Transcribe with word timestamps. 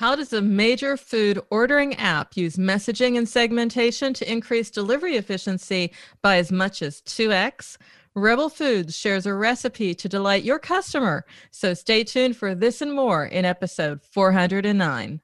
How 0.00 0.16
does 0.16 0.32
a 0.32 0.40
major 0.40 0.96
food 0.96 1.38
ordering 1.50 1.94
app 1.96 2.34
use 2.34 2.56
messaging 2.56 3.18
and 3.18 3.28
segmentation 3.28 4.14
to 4.14 4.32
increase 4.32 4.70
delivery 4.70 5.16
efficiency 5.16 5.92
by 6.22 6.38
as 6.38 6.50
much 6.50 6.80
as 6.80 7.02
2x? 7.02 7.76
Rebel 8.14 8.48
Foods 8.48 8.96
shares 8.96 9.26
a 9.26 9.34
recipe 9.34 9.94
to 9.96 10.08
delight 10.08 10.42
your 10.42 10.58
customer. 10.58 11.26
So 11.50 11.74
stay 11.74 12.02
tuned 12.02 12.38
for 12.38 12.54
this 12.54 12.80
and 12.80 12.94
more 12.94 13.26
in 13.26 13.44
episode 13.44 14.00
409. 14.02 15.20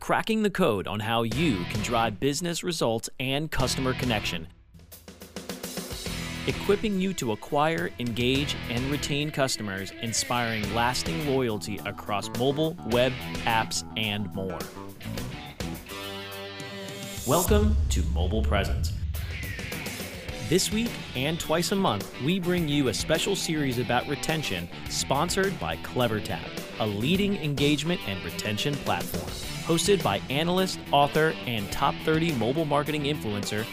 Cracking 0.00 0.42
the 0.44 0.48
code 0.48 0.88
on 0.88 1.00
how 1.00 1.24
you 1.24 1.62
can 1.64 1.82
drive 1.82 2.18
business 2.18 2.64
results 2.64 3.10
and 3.20 3.50
customer 3.50 3.92
connection 3.92 4.48
equipping 6.48 6.98
you 6.98 7.12
to 7.12 7.32
acquire, 7.32 7.90
engage, 7.98 8.56
and 8.70 8.82
retain 8.90 9.30
customers, 9.30 9.92
inspiring 10.00 10.74
lasting 10.74 11.28
loyalty 11.28 11.78
across 11.84 12.30
mobile, 12.38 12.74
web, 12.86 13.12
apps, 13.44 13.84
and 13.98 14.34
more. 14.34 14.58
Welcome 17.26 17.76
to 17.90 18.02
Mobile 18.14 18.42
Presence. 18.42 18.94
This 20.48 20.72
week 20.72 20.88
and 21.14 21.38
twice 21.38 21.72
a 21.72 21.76
month, 21.76 22.10
we 22.22 22.40
bring 22.40 22.66
you 22.66 22.88
a 22.88 22.94
special 22.94 23.36
series 23.36 23.78
about 23.78 24.08
retention 24.08 24.66
sponsored 24.88 25.60
by 25.60 25.76
CleverTap, 25.76 26.48
a 26.80 26.86
leading 26.86 27.36
engagement 27.36 28.00
and 28.08 28.24
retention 28.24 28.72
platform. 28.76 29.30
Hosted 29.66 30.02
by 30.02 30.22
analyst, 30.30 30.78
author, 30.92 31.34
and 31.44 31.70
top 31.70 31.94
30 32.06 32.32
mobile 32.36 32.64
marketing 32.64 33.02
influencer 33.02 33.66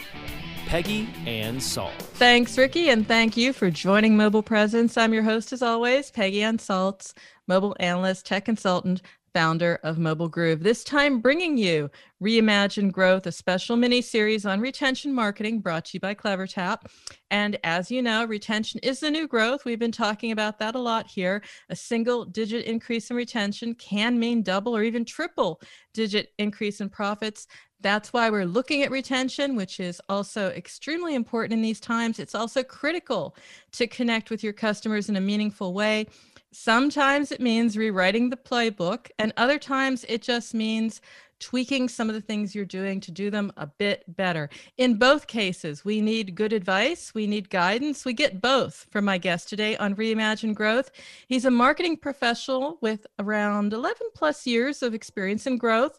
Peggy 0.66 1.08
Anne 1.26 1.58
Salz. 1.58 1.92
Thanks, 1.92 2.58
Ricky, 2.58 2.90
and 2.90 3.06
thank 3.06 3.36
you 3.36 3.52
for 3.52 3.70
joining 3.70 4.16
Mobile 4.16 4.42
Presence. 4.42 4.96
I'm 4.96 5.14
your 5.14 5.22
host, 5.22 5.52
as 5.52 5.62
always, 5.62 6.10
Peggy 6.10 6.42
Anne 6.42 6.58
Salz, 6.58 7.14
mobile 7.46 7.76
analyst, 7.78 8.26
tech 8.26 8.44
consultant, 8.44 9.00
founder 9.32 9.78
of 9.84 9.98
Mobile 9.98 10.28
Groove. 10.28 10.62
This 10.62 10.82
time, 10.82 11.20
bringing 11.20 11.56
you 11.58 11.90
Reimagine 12.22 12.90
Growth, 12.90 13.26
a 13.26 13.32
special 13.32 13.76
mini 13.76 14.00
series 14.00 14.46
on 14.46 14.60
retention 14.60 15.12
marketing 15.12 15.60
brought 15.60 15.84
to 15.84 15.90
you 15.94 16.00
by 16.00 16.14
CleverTap. 16.14 16.86
And 17.30 17.58
as 17.62 17.90
you 17.90 18.00
know, 18.00 18.24
retention 18.24 18.80
is 18.82 19.00
the 19.00 19.10
new 19.10 19.28
growth. 19.28 19.66
We've 19.66 19.78
been 19.78 19.92
talking 19.92 20.32
about 20.32 20.58
that 20.60 20.74
a 20.74 20.78
lot 20.78 21.06
here. 21.06 21.42
A 21.68 21.76
single 21.76 22.24
digit 22.24 22.64
increase 22.64 23.10
in 23.10 23.16
retention 23.16 23.74
can 23.74 24.18
mean 24.18 24.42
double 24.42 24.74
or 24.74 24.82
even 24.82 25.04
triple 25.04 25.60
digit 25.92 26.32
increase 26.38 26.80
in 26.80 26.88
profits. 26.88 27.46
That's 27.80 28.12
why 28.12 28.30
we're 28.30 28.46
looking 28.46 28.82
at 28.82 28.90
retention, 28.90 29.54
which 29.54 29.80
is 29.80 30.00
also 30.08 30.48
extremely 30.48 31.14
important 31.14 31.52
in 31.52 31.62
these 31.62 31.80
times. 31.80 32.18
It's 32.18 32.34
also 32.34 32.62
critical 32.62 33.36
to 33.72 33.86
connect 33.86 34.30
with 34.30 34.42
your 34.42 34.54
customers 34.54 35.08
in 35.08 35.16
a 35.16 35.20
meaningful 35.20 35.74
way. 35.74 36.06
Sometimes 36.52 37.32
it 37.32 37.40
means 37.40 37.76
rewriting 37.76 38.30
the 38.30 38.36
playbook, 38.36 39.10
and 39.18 39.32
other 39.36 39.58
times 39.58 40.06
it 40.08 40.22
just 40.22 40.54
means 40.54 41.02
tweaking 41.38 41.88
some 41.88 42.08
of 42.08 42.14
the 42.14 42.20
things 42.20 42.54
you're 42.54 42.64
doing 42.64 42.98
to 43.00 43.10
do 43.10 43.30
them 43.30 43.52
a 43.58 43.66
bit 43.66 44.04
better. 44.16 44.48
In 44.78 44.96
both 44.96 45.26
cases, 45.26 45.84
we 45.84 46.00
need 46.00 46.34
good 46.34 46.54
advice, 46.54 47.12
we 47.14 47.26
need 47.26 47.50
guidance. 47.50 48.06
We 48.06 48.14
get 48.14 48.40
both 48.40 48.86
from 48.90 49.04
my 49.04 49.18
guest 49.18 49.48
today 49.48 49.76
on 49.76 49.94
Reimagine 49.96 50.54
Growth. 50.54 50.90
He's 51.26 51.44
a 51.44 51.50
marketing 51.50 51.98
professional 51.98 52.78
with 52.80 53.06
around 53.18 53.74
11 53.74 54.08
plus 54.14 54.46
years 54.46 54.82
of 54.82 54.94
experience 54.94 55.46
in 55.46 55.58
growth 55.58 55.98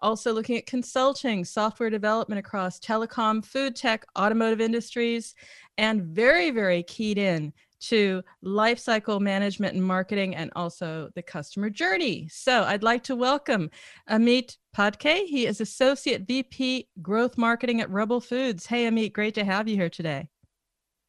also 0.00 0.32
looking 0.32 0.56
at 0.56 0.66
consulting, 0.66 1.44
software 1.44 1.90
development 1.90 2.38
across 2.38 2.78
telecom, 2.78 3.44
food 3.44 3.76
tech, 3.76 4.04
automotive 4.18 4.60
industries, 4.60 5.34
and 5.78 6.02
very, 6.02 6.50
very 6.50 6.82
keyed 6.82 7.18
in 7.18 7.52
to 7.80 8.22
lifecycle 8.42 9.20
management 9.20 9.74
and 9.74 9.84
marketing 9.84 10.34
and 10.34 10.50
also 10.56 11.10
the 11.14 11.22
customer 11.22 11.68
journey. 11.68 12.28
So 12.30 12.62
I'd 12.62 12.82
like 12.82 13.02
to 13.04 13.16
welcome 13.16 13.70
Ameet 14.08 14.56
Phadke. 14.76 15.26
He 15.26 15.46
is 15.46 15.60
Associate 15.60 16.22
VP 16.26 16.88
Growth 17.02 17.36
Marketing 17.36 17.82
at 17.82 17.90
Rebel 17.90 18.20
Foods. 18.20 18.66
Hey, 18.66 18.86
Ameet, 18.86 19.12
great 19.12 19.34
to 19.34 19.44
have 19.44 19.68
you 19.68 19.76
here 19.76 19.90
today. 19.90 20.28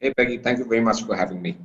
Hey, 0.00 0.12
Peggy, 0.12 0.36
thank 0.36 0.58
you 0.58 0.66
very 0.66 0.82
much 0.82 1.04
for 1.04 1.16
having 1.16 1.40
me. 1.40 1.56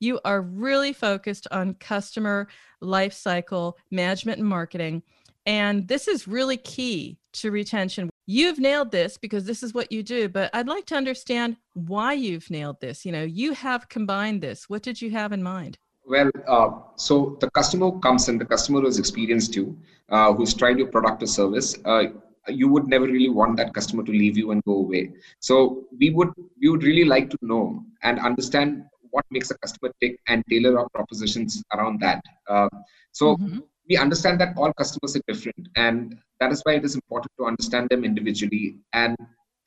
You 0.00 0.18
are 0.24 0.42
really 0.42 0.92
focused 0.92 1.46
on 1.52 1.74
customer 1.74 2.48
lifecycle 2.82 3.74
management 3.92 4.40
and 4.40 4.48
marketing. 4.48 5.04
And 5.46 5.88
this 5.88 6.08
is 6.08 6.28
really 6.28 6.56
key 6.56 7.18
to 7.34 7.50
retention. 7.50 8.10
You've 8.26 8.58
nailed 8.58 8.90
this 8.90 9.18
because 9.18 9.44
this 9.44 9.62
is 9.62 9.74
what 9.74 9.90
you 9.90 10.02
do, 10.02 10.28
but 10.28 10.50
I'd 10.54 10.68
like 10.68 10.86
to 10.86 10.94
understand 10.94 11.56
why 11.74 12.12
you've 12.12 12.48
nailed 12.50 12.80
this. 12.80 13.04
You 13.04 13.12
know, 13.12 13.24
you 13.24 13.52
have 13.54 13.88
combined 13.88 14.40
this. 14.40 14.68
What 14.68 14.82
did 14.82 15.02
you 15.02 15.10
have 15.10 15.32
in 15.32 15.42
mind? 15.42 15.78
Well, 16.04 16.30
uh, 16.46 16.70
so 16.96 17.36
the 17.40 17.50
customer 17.50 17.98
comes 17.98 18.28
in, 18.28 18.38
the 18.38 18.44
customer 18.44 18.80
who's 18.80 18.98
experienced 18.98 19.56
you, 19.56 19.76
uh, 20.08 20.32
who's 20.32 20.54
tried 20.54 20.78
your 20.78 20.88
product 20.88 21.22
or 21.22 21.26
service. 21.26 21.76
Uh, 21.84 22.04
you 22.48 22.68
would 22.68 22.88
never 22.88 23.06
really 23.06 23.28
want 23.28 23.56
that 23.56 23.72
customer 23.72 24.02
to 24.02 24.12
leave 24.12 24.36
you 24.36 24.50
and 24.50 24.62
go 24.64 24.74
away. 24.74 25.12
So 25.38 25.84
we 25.98 26.10
would 26.10 26.30
we 26.60 26.68
would 26.68 26.82
really 26.82 27.04
like 27.04 27.30
to 27.30 27.38
know 27.40 27.84
and 28.02 28.18
understand 28.18 28.84
what 29.10 29.24
makes 29.30 29.50
a 29.52 29.58
customer 29.58 29.92
tick 30.00 30.18
and 30.26 30.42
tailor 30.50 30.76
our 30.78 30.88
propositions 30.88 31.62
around 31.72 32.00
that. 32.00 32.20
Uh, 32.48 32.68
so 33.12 33.36
mm-hmm 33.36 33.58
we 33.92 33.98
understand 33.98 34.40
that 34.40 34.56
all 34.56 34.72
customers 34.82 35.14
are 35.16 35.24
different 35.28 35.68
and 35.76 36.18
that 36.40 36.50
is 36.54 36.60
why 36.64 36.72
it 36.78 36.84
is 36.88 36.94
important 36.94 37.32
to 37.38 37.44
understand 37.50 37.90
them 37.90 38.04
individually 38.10 38.76
and 38.94 39.16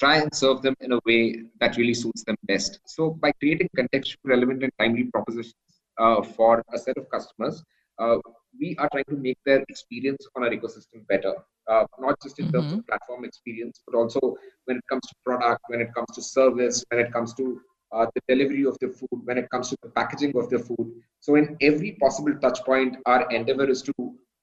try 0.03 0.15
and 0.21 0.33
serve 0.43 0.63
them 0.63 0.75
in 0.85 0.93
a 0.93 0.99
way 1.09 1.21
that 1.59 1.77
really 1.77 1.97
suits 2.03 2.23
them 2.27 2.37
best 2.51 2.79
so 2.95 3.11
by 3.25 3.31
creating 3.39 3.69
contextual 3.79 4.31
relevant 4.33 4.63
and 4.63 4.73
timely 4.79 5.03
propositions 5.15 5.75
uh, 6.03 6.21
for 6.37 6.63
a 6.73 6.79
set 6.85 6.97
of 7.01 7.05
customers 7.15 7.61
uh, 7.99 8.17
we 8.59 8.75
are 8.79 8.89
trying 8.93 9.09
to 9.13 9.19
make 9.27 9.37
their 9.45 9.61
experience 9.73 10.23
on 10.35 10.43
our 10.43 10.49
ecosystem 10.57 11.05
better 11.13 11.35
uh, 11.71 11.85
not 11.99 12.15
just 12.23 12.39
in 12.39 12.45
mm-hmm. 12.45 12.55
terms 12.55 12.71
of 12.73 12.79
mm-hmm. 12.79 12.89
platform 12.89 13.25
experience 13.29 13.81
but 13.85 13.95
also 14.01 14.35
when 14.65 14.77
it 14.81 14.87
comes 14.89 15.05
to 15.11 15.15
product 15.27 15.61
when 15.67 15.81
it 15.85 15.93
comes 15.93 16.11
to 16.17 16.23
service 16.23 16.83
when 16.89 17.05
it 17.05 17.13
comes 17.13 17.33
to 17.41 17.61
uh, 17.91 18.05
the 18.15 18.21
delivery 18.27 18.65
of 18.65 18.77
the 18.79 18.89
food, 18.89 19.21
when 19.23 19.37
it 19.37 19.49
comes 19.49 19.69
to 19.69 19.77
the 19.83 19.89
packaging 19.89 20.35
of 20.37 20.49
the 20.49 20.59
food. 20.59 20.93
So, 21.19 21.35
in 21.35 21.57
every 21.61 21.97
possible 21.99 22.35
touch 22.41 22.63
point, 22.63 22.97
our 23.05 23.29
endeavor 23.31 23.69
is 23.69 23.81
to 23.83 23.93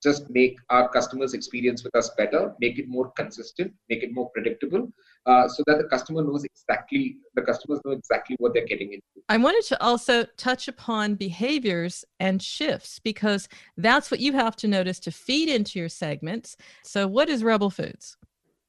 just 0.03 0.29
make 0.31 0.57
our 0.69 0.89
customers' 0.89 1.33
experience 1.33 1.85
with 1.85 1.95
us 1.95 2.11
better, 2.19 2.55
make 2.61 2.79
it 2.79 2.89
more 2.89 3.13
consistent, 3.13 3.73
make 3.89 4.03
it 4.03 4.13
more 4.13 4.31
predictable, 4.31 4.89
uh, 5.27 5.47
so 5.47 5.63
that 5.67 5.79
the 5.79 5.85
customer 5.85 6.23
knows 6.23 6.45
exactly, 6.45 7.17
the 7.35 7.43
customers 7.43 7.81
know 7.85 7.93
exactly 7.93 8.35
what 8.41 8.53
they're 8.53 8.67
getting 8.67 8.93
into. 8.93 9.07
I 9.29 9.37
wanted 9.37 9.65
to 9.69 9.81
also 9.83 10.27
touch 10.37 10.67
upon 10.67 11.15
behaviors 11.15 12.05
and 12.19 12.43
shifts 12.43 12.99
because 12.99 13.49
that's 13.77 14.11
what 14.11 14.21
you 14.21 14.33
have 14.33 14.57
to 14.57 14.69
notice 14.69 14.99
to 15.01 15.13
feed 15.13 15.49
into 15.49 15.79
your 15.79 15.89
segments. 15.89 16.57
So, 16.83 17.07
what 17.07 17.29
is 17.29 17.45
Rebel 17.45 17.71
Foods? 17.71 18.17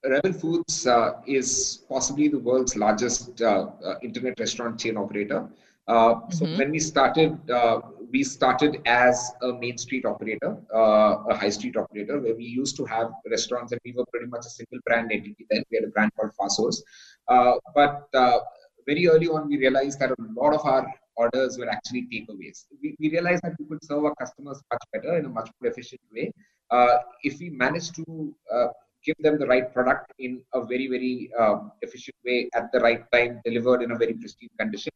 Rebel 0.08 0.32
Foods 0.32 0.86
uh, 0.86 1.12
is 1.26 1.84
possibly 1.88 2.28
the 2.28 2.38
world's 2.38 2.76
largest 2.76 3.40
uh, 3.40 3.70
uh, 3.84 3.94
internet 4.02 4.38
restaurant 4.38 4.78
chain 4.78 4.96
operator. 4.96 5.48
Uh, 5.86 6.20
so 6.30 6.44
mm-hmm. 6.44 6.58
when 6.58 6.70
we 6.70 6.78
started, 6.78 7.38
uh, 7.50 7.80
we 8.10 8.22
started 8.22 8.80
as 8.86 9.32
a 9.42 9.52
main 9.52 9.76
street 9.76 10.04
operator, 10.04 10.56
uh, 10.74 11.16
a 11.28 11.36
high 11.36 11.50
street 11.50 11.76
operator, 11.76 12.20
where 12.20 12.34
we 12.34 12.44
used 12.44 12.76
to 12.76 12.84
have 12.84 13.10
restaurants 13.30 13.72
and 13.72 13.80
we 13.84 13.92
were 13.92 14.04
pretty 14.06 14.26
much 14.26 14.44
a 14.46 14.50
single 14.50 14.78
brand 14.86 15.10
entity. 15.12 15.46
Then 15.50 15.62
we 15.70 15.78
had 15.78 15.84
a 15.84 15.90
brand 15.90 16.12
called 16.16 16.32
Faasos. 16.38 16.76
but 17.74 18.08
very 18.86 19.08
early 19.08 19.28
on, 19.28 19.48
we 19.48 19.56
realized 19.56 19.98
that 20.00 20.10
a 20.10 20.16
lot 20.38 20.52
of 20.54 20.64
our 20.66 20.86
orders 21.16 21.56
were 21.56 21.70
actually 21.70 22.06
takeaways. 22.12 22.66
We, 22.82 22.94
we 23.00 23.10
realized 23.10 23.42
that 23.44 23.54
we 23.58 23.64
could 23.64 23.82
serve 23.82 24.04
our 24.04 24.14
customers 24.16 24.60
much 24.70 24.82
better 24.92 25.16
in 25.16 25.24
a 25.24 25.28
much 25.28 25.48
more 25.60 25.70
efficient 25.70 26.02
way 26.12 26.32
if 27.22 27.38
we 27.40 27.50
managed 27.50 27.94
to 27.96 28.34
give 29.04 29.16
them 29.20 29.38
the 29.38 29.46
right 29.46 29.72
product 29.72 30.12
in 30.18 30.42
a 30.52 30.64
very, 30.64 30.88
very 30.88 31.30
um, 31.38 31.72
efficient 31.82 32.16
way 32.24 32.48
at 32.54 32.72
the 32.72 32.80
right 32.80 33.04
time, 33.12 33.40
delivered 33.44 33.82
in 33.82 33.90
a 33.92 33.98
very 33.98 34.14
pristine 34.14 34.50
condition. 34.58 34.92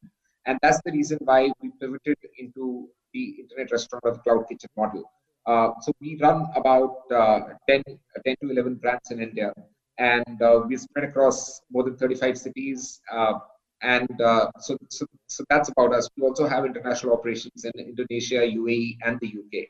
And 0.47 0.59
that's 0.63 0.81
the 0.85 0.93
reason 0.93 1.19
why 1.21 1.51
we 1.63 1.71
pivoted 1.81 2.19
into 2.39 2.89
the 3.13 3.37
internet 3.41 3.71
restaurant 3.71 4.03
or 4.05 4.13
the 4.13 4.19
cloud 4.19 4.49
kitchen 4.49 4.71
model. 4.77 5.11
Uh, 5.47 5.71
so 5.81 5.93
we 6.01 6.19
run 6.21 6.47
about 6.57 7.03
uh, 7.11 7.41
10, 7.69 7.83
10 8.25 8.37
to 8.43 8.51
11 8.51 8.77
brands 8.77 9.11
in 9.11 9.21
India, 9.21 9.53
and 9.99 10.43
uh, 10.43 10.61
we 10.67 10.77
spread 10.77 11.09
across 11.09 11.61
more 11.71 11.85
than 11.85 11.97
35 11.97 12.39
cities. 12.39 13.01
Uh, 13.11 13.35
and 13.83 14.21
uh, 14.21 14.51
so, 14.59 14.77
so, 14.91 15.07
so 15.29 15.45
that's 15.49 15.69
about 15.69 15.95
us. 15.95 16.09
We 16.17 16.25
also 16.25 16.47
have 16.49 16.65
international 16.65 17.13
operations 17.13 17.65
in 17.65 17.73
Indonesia, 17.77 18.41
UAE, 18.41 18.99
and 19.05 19.21
the 19.21 19.29
UK. 19.29 19.69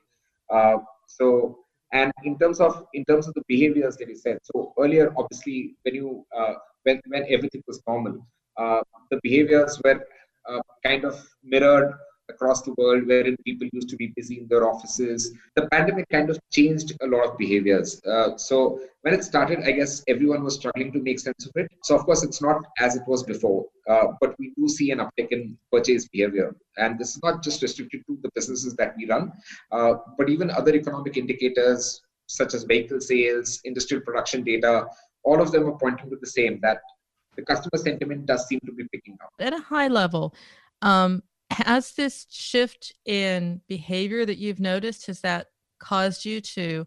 Uh, 0.51 0.83
so 1.07 1.59
and 1.93 2.13
in 2.25 2.39
terms 2.39 2.61
of 2.61 2.87
in 2.93 3.05
terms 3.05 3.27
of 3.29 3.35
the 3.35 3.43
behaviors 3.49 3.97
that 3.97 4.09
he 4.09 4.15
said, 4.15 4.39
so 4.43 4.75
earlier, 4.79 5.13
obviously, 5.17 5.77
when 5.83 5.95
you 5.95 6.27
uh, 6.37 6.55
when 6.83 7.01
when 7.07 7.25
everything 7.31 7.63
was 7.67 7.83
normal, 7.87 8.27
uh, 8.57 8.83
the 9.11 9.19
behaviors 9.23 9.81
were 9.85 10.01
uh, 10.49 10.61
kind 10.85 11.05
of 11.05 11.15
mirrored 11.43 11.95
across 12.29 12.63
the 12.63 12.75
world 12.79 13.07
wherein 13.07 13.37
people 13.45 13.69
used 13.73 13.89
to 13.89 13.97
be 13.97 14.13
busy 14.17 14.41
in 14.41 14.49
their 14.49 14.69
offices. 14.69 15.33
The 15.57 15.67
pandemic 15.69 16.09
kind 16.11 16.31
of 16.31 16.39
changed 16.53 16.93
a 17.01 17.07
lot 17.07 17.27
of 17.27 17.39
behaviors. 17.39 18.01
Uh, 18.05 18.37
so 18.37 18.81
when 19.03 19.15
it 19.15 19.25
started, 19.25 19.61
I 19.65 19.73
guess 19.73 20.03
everyone 20.09 20.45
was 20.45 20.57
struggling 20.57 20.93
to 20.93 21.01
make 21.01 21.19
sense 21.19 21.47
of 21.47 21.53
it. 21.55 21.71
So 21.85 21.97
of 21.97 22.05
course, 22.05 22.23
it's 22.23 22.43
not 22.43 22.63
as 22.79 22.97
it 22.97 23.03
was 23.07 23.23
before, 23.23 23.65
uh, 23.89 24.09
but 24.21 24.35
we 24.39 24.53
do 24.57 24.69
see 24.69 24.91
an 24.91 24.99
uptick 24.99 25.29
in 25.31 25.57
purchase 25.73 26.09
behavior. 26.09 26.55
And 26.77 26.99
this 26.99 27.17
is 27.17 27.21
not 27.23 27.43
just 27.43 27.63
restricted 27.63 28.03
to 28.07 28.19
the 28.23 28.31
businesses 28.35 28.75
that 28.77 28.95
we 28.97 29.07
run, 29.07 29.33
uh, 29.73 29.95
but 30.17 30.29
even 30.29 30.51
other 30.51 30.75
economic 30.75 31.17
indicators 31.17 32.01
such 32.27 32.53
as 32.55 32.65
vehicle 32.65 33.01
sales, 33.01 33.61
industrial 33.65 34.03
production 34.03 34.45
data, 34.45 34.87
all 35.25 35.41
of 35.41 35.51
them 35.51 35.67
are 35.67 35.79
pointing 35.79 36.11
to 36.11 36.17
the 36.21 36.27
same 36.27 36.61
that 36.61 36.79
the 37.37 37.43
customer 37.43 37.79
sentiment 37.79 38.27
does 38.27 38.47
seem 38.47 38.61
to 38.67 38.73
be 38.73 38.85
picking 38.93 39.17
up. 39.23 39.31
At 39.39 39.53
a 39.53 39.61
high 39.61 39.89
level, 39.89 40.35
um, 40.83 41.23
has 41.51 41.93
this 41.93 42.27
shift 42.31 42.95
in 43.07 43.61
behavior 43.69 44.27
that 44.27 44.39
you've 44.39 44.61
noticed 44.61 45.07
has 45.07 45.21
that 45.21 45.47
caused 45.79 46.25
you 46.25 46.41
to 46.41 46.87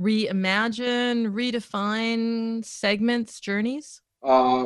reimagine, 0.00 1.32
redefine 1.32 2.64
segments, 2.64 3.40
journeys? 3.40 4.00
Uh, 4.22 4.64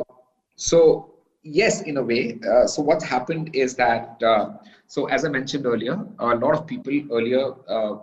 so 0.55 1.15
yes, 1.43 1.81
in 1.81 1.97
a 1.97 2.03
way. 2.03 2.39
Uh, 2.49 2.65
so 2.65 2.81
what's 2.81 3.03
happened 3.03 3.53
is 3.53 3.75
that 3.75 4.21
uh, 4.23 4.53
so 4.87 5.05
as 5.07 5.25
I 5.25 5.29
mentioned 5.29 5.65
earlier, 5.65 6.05
a 6.19 6.35
lot 6.35 6.55
of 6.55 6.65
people 6.65 6.93
earlier. 7.11 7.53
Uh, 7.67 7.97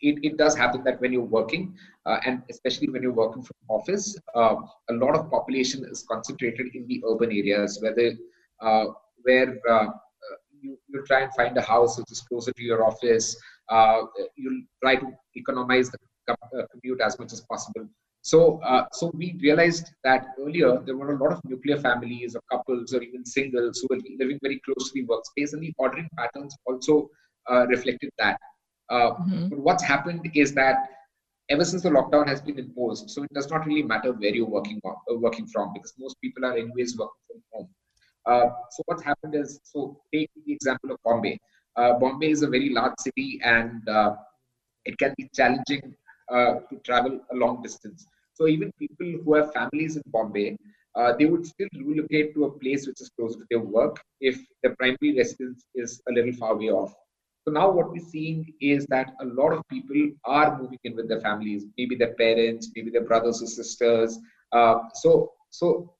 it, 0.00 0.18
it 0.22 0.36
does 0.36 0.54
happen 0.54 0.84
that 0.84 1.00
when 1.00 1.14
you're 1.14 1.22
working, 1.22 1.74
uh, 2.04 2.18
and 2.26 2.42
especially 2.50 2.90
when 2.90 3.02
you're 3.02 3.12
working 3.12 3.42
from 3.42 3.56
office, 3.68 4.18
uh, 4.34 4.56
a 4.90 4.92
lot 4.92 5.16
of 5.16 5.30
population 5.30 5.82
is 5.90 6.04
concentrated 6.06 6.66
in 6.74 6.86
the 6.88 7.02
urban 7.08 7.30
areas, 7.30 7.78
where 7.80 7.94
they, 7.94 8.14
where 9.22 9.58
you, 10.64 10.78
you 10.88 11.04
try 11.06 11.20
and 11.24 11.32
find 11.34 11.56
a 11.56 11.62
house 11.62 11.98
which 11.98 12.10
is 12.10 12.20
closer 12.22 12.52
to 12.52 12.62
your 12.62 12.84
office. 12.84 13.36
Uh, 13.68 14.02
you'll 14.36 14.62
try 14.82 14.96
to 14.96 15.06
economize 15.34 15.90
the 15.90 15.98
uh, 16.32 16.62
commute 16.72 17.00
as 17.00 17.18
much 17.18 17.32
as 17.32 17.40
possible. 17.42 17.86
So, 18.22 18.58
uh, 18.62 18.84
so 18.92 19.10
we 19.14 19.38
realized 19.42 19.90
that 20.02 20.28
earlier 20.40 20.80
there 20.86 20.96
were 20.96 21.14
a 21.14 21.22
lot 21.22 21.32
of 21.32 21.40
nuclear 21.44 21.78
families 21.78 22.34
or 22.34 22.42
couples 22.50 22.94
or 22.94 23.02
even 23.02 23.22
singles 23.24 23.80
who 23.80 23.94
were 23.94 24.02
living 24.18 24.38
very 24.42 24.60
close 24.64 24.90
to 24.90 24.94
the 24.94 25.06
workspace, 25.06 25.52
and 25.52 25.62
the 25.62 25.74
ordering 25.76 26.08
patterns 26.18 26.56
also 26.66 27.10
uh, 27.50 27.66
reflected 27.66 28.10
that. 28.18 28.38
Uh, 28.88 29.10
mm-hmm. 29.10 29.48
But 29.50 29.58
what's 29.58 29.84
happened 29.84 30.30
is 30.34 30.54
that 30.54 30.76
ever 31.50 31.66
since 31.66 31.82
the 31.82 31.90
lockdown 31.90 32.26
has 32.26 32.40
been 32.40 32.58
imposed, 32.58 33.10
so 33.10 33.22
it 33.24 33.34
does 33.34 33.50
not 33.50 33.66
really 33.66 33.82
matter 33.82 34.12
where 34.12 34.34
you're 34.34 34.46
working 34.46 34.80
on, 34.84 34.96
uh, 35.10 35.18
working 35.18 35.46
from 35.46 35.74
because 35.74 35.92
most 35.98 36.16
people 36.22 36.46
are 36.46 36.54
anyways 36.54 36.96
working 36.96 37.24
from 37.28 37.42
home. 37.52 37.68
Uh, 38.26 38.46
so 38.70 38.82
what's 38.86 39.02
happened 39.02 39.34
is, 39.34 39.60
so 39.62 40.00
take 40.12 40.30
the 40.46 40.52
example 40.52 40.90
of 40.92 40.98
Bombay. 41.04 41.38
Uh, 41.76 41.94
Bombay 41.98 42.30
is 42.30 42.42
a 42.42 42.48
very 42.48 42.70
large 42.70 42.94
city 42.98 43.40
and 43.44 43.88
uh, 43.88 44.14
it 44.84 44.96
can 44.98 45.14
be 45.16 45.28
challenging 45.34 45.94
to 46.30 46.76
travel 46.84 47.20
a 47.32 47.34
long 47.36 47.62
distance. 47.62 48.06
So 48.32 48.48
even 48.48 48.72
people 48.78 49.20
who 49.24 49.34
have 49.34 49.52
families 49.52 49.96
in 49.96 50.02
Bombay, 50.06 50.56
uh, 50.96 51.12
they 51.18 51.26
would 51.26 51.46
still 51.46 51.68
relocate 51.76 52.34
to 52.34 52.44
a 52.44 52.50
place 52.58 52.86
which 52.86 53.00
is 53.00 53.10
closer 53.16 53.38
to 53.40 53.46
their 53.50 53.60
work 53.60 54.00
if 54.20 54.38
their 54.62 54.74
primary 54.76 55.16
residence 55.16 55.64
is 55.74 56.00
a 56.08 56.12
little 56.12 56.32
far 56.32 56.52
away 56.52 56.70
off. 56.70 56.94
So 57.46 57.52
now 57.52 57.70
what 57.70 57.90
we're 57.90 58.08
seeing 58.08 58.54
is 58.60 58.86
that 58.86 59.12
a 59.20 59.26
lot 59.26 59.52
of 59.52 59.62
people 59.68 60.10
are 60.24 60.58
moving 60.58 60.78
in 60.84 60.96
with 60.96 61.08
their 61.08 61.20
families, 61.20 61.66
maybe 61.76 61.94
their 61.94 62.14
parents, 62.14 62.70
maybe 62.74 62.90
their 62.90 63.04
brothers 63.04 63.42
or 63.42 63.46
sisters. 63.46 64.18
Uh, 64.52 64.76
so 64.94 65.32
so 65.50 65.94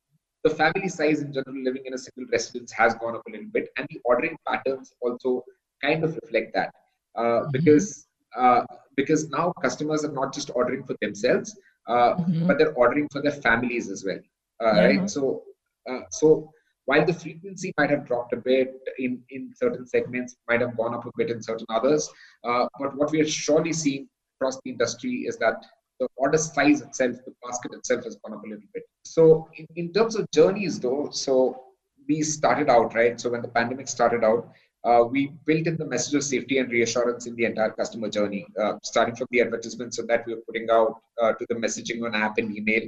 the 0.44 0.50
family 0.50 0.88
size 0.88 1.20
in 1.22 1.32
general 1.32 1.62
living 1.64 1.84
in 1.86 1.94
a 1.94 1.98
single 1.98 2.30
residence 2.30 2.70
has 2.70 2.94
gone 2.94 3.16
up 3.16 3.22
a 3.26 3.30
little 3.30 3.50
bit 3.52 3.68
and 3.76 3.86
the 3.90 4.00
ordering 4.04 4.36
patterns 4.46 4.92
also 5.00 5.42
kind 5.82 6.04
of 6.04 6.16
reflect 6.22 6.54
that 6.54 6.72
uh, 7.16 7.22
mm-hmm. 7.22 7.50
because 7.50 8.06
uh, 8.36 8.62
because 8.96 9.28
now 9.30 9.52
customers 9.62 10.04
are 10.04 10.12
not 10.12 10.32
just 10.32 10.50
ordering 10.54 10.84
for 10.84 10.96
themselves 11.00 11.58
uh, 11.88 12.14
mm-hmm. 12.14 12.46
but 12.46 12.58
they're 12.58 12.74
ordering 12.74 13.08
for 13.10 13.22
their 13.22 13.38
families 13.48 13.90
as 13.90 14.04
well 14.04 14.20
uh, 14.64 14.74
yeah. 14.74 14.84
right 14.84 15.10
so 15.10 15.42
uh, 15.90 16.00
so 16.10 16.50
while 16.86 17.04
the 17.06 17.14
frequency 17.14 17.72
might 17.78 17.90
have 17.90 18.06
dropped 18.06 18.32
a 18.34 18.36
bit 18.36 18.74
in 18.98 19.22
in 19.30 19.50
certain 19.54 19.86
segments 19.86 20.36
might 20.48 20.60
have 20.60 20.76
gone 20.76 20.94
up 20.94 21.06
a 21.06 21.10
bit 21.16 21.30
in 21.30 21.42
certain 21.42 21.66
others 21.70 22.10
uh, 22.44 22.66
but 22.78 22.94
what 22.96 23.10
we 23.10 23.20
are 23.20 23.26
surely 23.26 23.72
seeing 23.72 24.06
across 24.36 24.60
the 24.64 24.70
industry 24.70 25.24
is 25.30 25.38
that 25.38 25.64
the 26.00 26.08
order 26.16 26.38
size 26.38 26.80
itself, 26.80 27.16
the 27.24 27.32
basket 27.42 27.72
itself 27.74 28.04
has 28.04 28.16
gone 28.16 28.34
up 28.36 28.44
a 28.44 28.48
little 28.48 28.68
bit. 28.72 28.82
So 29.04 29.48
in, 29.56 29.66
in 29.76 29.92
terms 29.92 30.16
of 30.16 30.30
journeys 30.32 30.80
though, 30.80 31.08
so 31.12 31.64
we 32.08 32.22
started 32.22 32.68
out, 32.68 32.94
right? 32.94 33.20
So 33.20 33.30
when 33.30 33.42
the 33.42 33.48
pandemic 33.48 33.88
started 33.88 34.24
out, 34.24 34.48
uh, 34.84 35.04
we 35.04 35.32
built 35.46 35.66
in 35.66 35.76
the 35.78 35.86
message 35.86 36.14
of 36.14 36.22
safety 36.22 36.58
and 36.58 36.70
reassurance 36.70 37.26
in 37.26 37.34
the 37.36 37.44
entire 37.46 37.70
customer 37.70 38.10
journey, 38.10 38.46
uh, 38.60 38.74
starting 38.82 39.16
from 39.16 39.26
the 39.30 39.40
advertisements 39.40 39.96
so 39.96 40.02
that 40.02 40.26
we 40.26 40.34
were 40.34 40.42
putting 40.46 40.68
out 40.70 41.00
uh, 41.22 41.32
to 41.32 41.46
the 41.48 41.54
messaging 41.54 42.04
on 42.04 42.14
app 42.14 42.36
and 42.36 42.54
email. 42.54 42.82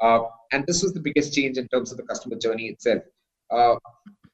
Uh, 0.00 0.20
and 0.52 0.64
this 0.66 0.82
was 0.82 0.92
the 0.92 1.00
biggest 1.00 1.32
change 1.34 1.58
in 1.58 1.66
terms 1.68 1.90
of 1.90 1.96
the 1.96 2.04
customer 2.04 2.36
journey 2.36 2.66
itself. 2.66 3.02
Uh, 3.50 3.74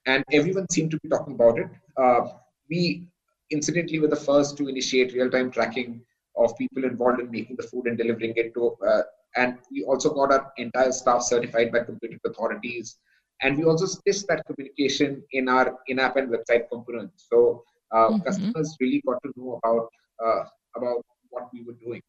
and 0.07 0.23
everyone 0.33 0.67
seemed 0.71 0.91
to 0.91 0.99
be 1.03 1.09
talking 1.09 1.35
about 1.35 1.59
it. 1.59 1.69
Uh, 1.97 2.29
we 2.69 3.07
incidentally 3.51 3.99
were 3.99 4.09
the 4.09 4.17
first 4.17 4.57
to 4.59 4.69
initiate 4.69 5.15
real-time 5.15 5.51
tracking 5.51 6.03
of 6.39 6.57
people 6.57 6.85
involved 6.85 7.21
in 7.21 7.31
making 7.31 7.57
the 7.57 7.67
food 7.67 7.87
and 7.87 7.99
delivering 7.99 8.33
it 8.37 8.55
to 8.55 8.77
uh, 8.87 9.03
and 9.37 9.59
we 9.71 9.85
also 9.85 10.13
got 10.13 10.33
our 10.33 10.53
entire 10.57 10.93
staff 10.93 11.23
certified 11.23 11.71
by 11.73 11.81
competent 11.81 12.21
authorities. 12.25 12.97
And 13.43 13.57
we 13.57 13.65
also 13.65 13.87
stitched 13.87 14.27
that 14.29 14.43
communication 14.47 15.23
in 15.33 15.49
our 15.49 15.79
in-app 15.87 16.17
and 16.17 16.29
website 16.29 16.69
components 16.71 17.27
so 17.31 17.63
uh, 17.93 18.09
mm-hmm. 18.09 18.23
customers 18.23 18.77
really 18.81 19.03
got 19.07 19.23
to 19.23 19.33
know 19.37 19.61
about 19.63 19.89
uh, 20.25 20.45
about 20.77 21.05
what 21.31 21.49
we 21.53 21.63
were 21.63 21.79
doing. 21.85 22.03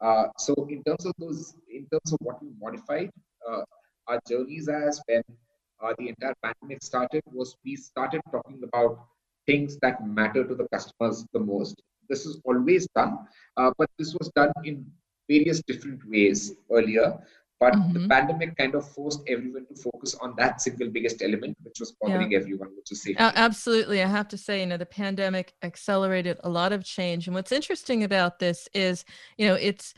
Uh, 0.00 0.24
so 0.38 0.54
in 0.70 0.82
terms 0.84 1.04
of 1.04 1.12
those 1.18 1.54
in 1.70 1.86
terms 1.92 2.12
of 2.12 2.18
what 2.22 2.42
we 2.42 2.48
modified 2.58 3.10
uh, 3.48 3.62
our 4.08 4.18
journeys 4.28 4.68
as 4.68 5.00
when 5.06 5.22
uh, 5.82 5.92
the 5.98 6.08
entire 6.08 6.34
pandemic 6.42 6.82
started 6.82 7.22
was 7.26 7.56
we 7.64 7.76
started 7.76 8.22
talking 8.32 8.60
about 8.64 9.06
things 9.46 9.76
that 9.82 10.06
matter 10.06 10.42
to 10.44 10.54
the 10.54 10.66
customers 10.72 11.26
the 11.34 11.38
most 11.38 11.82
this 12.10 12.26
is 12.26 12.38
always 12.44 12.86
done, 12.94 13.18
uh, 13.56 13.70
but 13.78 13.88
this 13.98 14.14
was 14.18 14.30
done 14.34 14.52
in 14.64 14.84
various 15.28 15.62
different 15.62 16.00
ways 16.06 16.52
earlier. 16.70 17.18
But 17.60 17.74
mm-hmm. 17.74 17.92
the 17.92 18.08
pandemic 18.08 18.56
kind 18.56 18.74
of 18.74 18.88
forced 18.88 19.20
everyone 19.28 19.66
to 19.66 19.74
focus 19.82 20.14
on 20.22 20.34
that 20.38 20.62
single 20.62 20.88
biggest 20.88 21.20
element, 21.22 21.58
which 21.62 21.78
was 21.78 21.92
bothering 22.00 22.32
yeah. 22.32 22.38
everyone, 22.38 22.70
which 22.74 22.90
is 22.90 23.02
safety. 23.02 23.18
Uh, 23.18 23.32
absolutely. 23.34 24.02
I 24.02 24.06
have 24.06 24.28
to 24.28 24.38
say, 24.38 24.60
you 24.60 24.66
know, 24.66 24.78
the 24.78 24.86
pandemic 24.86 25.52
accelerated 25.62 26.38
a 26.42 26.48
lot 26.48 26.72
of 26.72 26.84
change. 26.84 27.26
And 27.26 27.34
what's 27.34 27.52
interesting 27.52 28.02
about 28.02 28.38
this 28.38 28.66
is, 28.72 29.04
you 29.36 29.46
know, 29.46 29.56
it's 29.56 29.92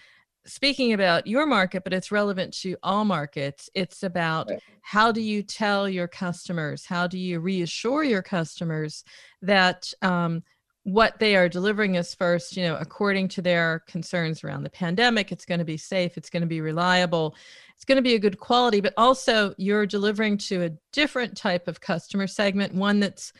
speaking 0.45 0.93
about 0.93 1.29
your 1.29 1.47
market, 1.47 1.85
but 1.85 1.93
it's 1.93 2.11
relevant 2.11 2.53
to 2.63 2.77
all 2.83 3.05
markets. 3.05 3.71
It's 3.75 4.03
about 4.03 4.51
right. 4.51 4.61
how 4.81 5.13
do 5.13 5.21
you 5.21 5.45
tell 5.45 5.89
your 5.89 6.09
customers, 6.09 6.85
how 6.85 7.07
do 7.07 7.17
you 7.17 7.39
reassure 7.39 8.03
your 8.03 8.23
customers 8.23 9.05
that 9.41 9.93
um, 10.03 10.43
what 10.85 11.19
they 11.19 11.37
are 11.37 11.49
delivering 11.49 11.95
is 11.95 12.15
first, 12.15 12.57
you 12.57 12.65
know, 12.65 12.77
according 12.77 13.29
to 13.29 13.43
their 13.43 13.85
concerns 13.87 14.43
around 14.43 14.65
the 14.65 14.71
pandemic, 14.71 15.31
it's 15.31 15.45
going 15.45 15.61
to 15.61 15.65
be 15.65 15.77
safe, 15.77 16.17
it's 16.17 16.31
going 16.31 16.41
to 16.41 16.47
be 16.47 16.61
reliable, 16.61 17.37
it's 17.77 17.85
going 17.85 17.97
to 17.97 18.03
be 18.03 18.15
a 18.15 18.19
good 18.19 18.39
quality, 18.39 18.81
but 18.81 18.95
also 18.97 19.55
you're 19.59 19.87
delivering 19.87 20.37
to 20.39 20.65
a 20.65 20.71
different 20.93 21.37
type 21.37 21.69
of 21.69 21.81
customer 21.81 22.27
segment, 22.27 22.75
one 22.75 22.99
that's 22.99 23.33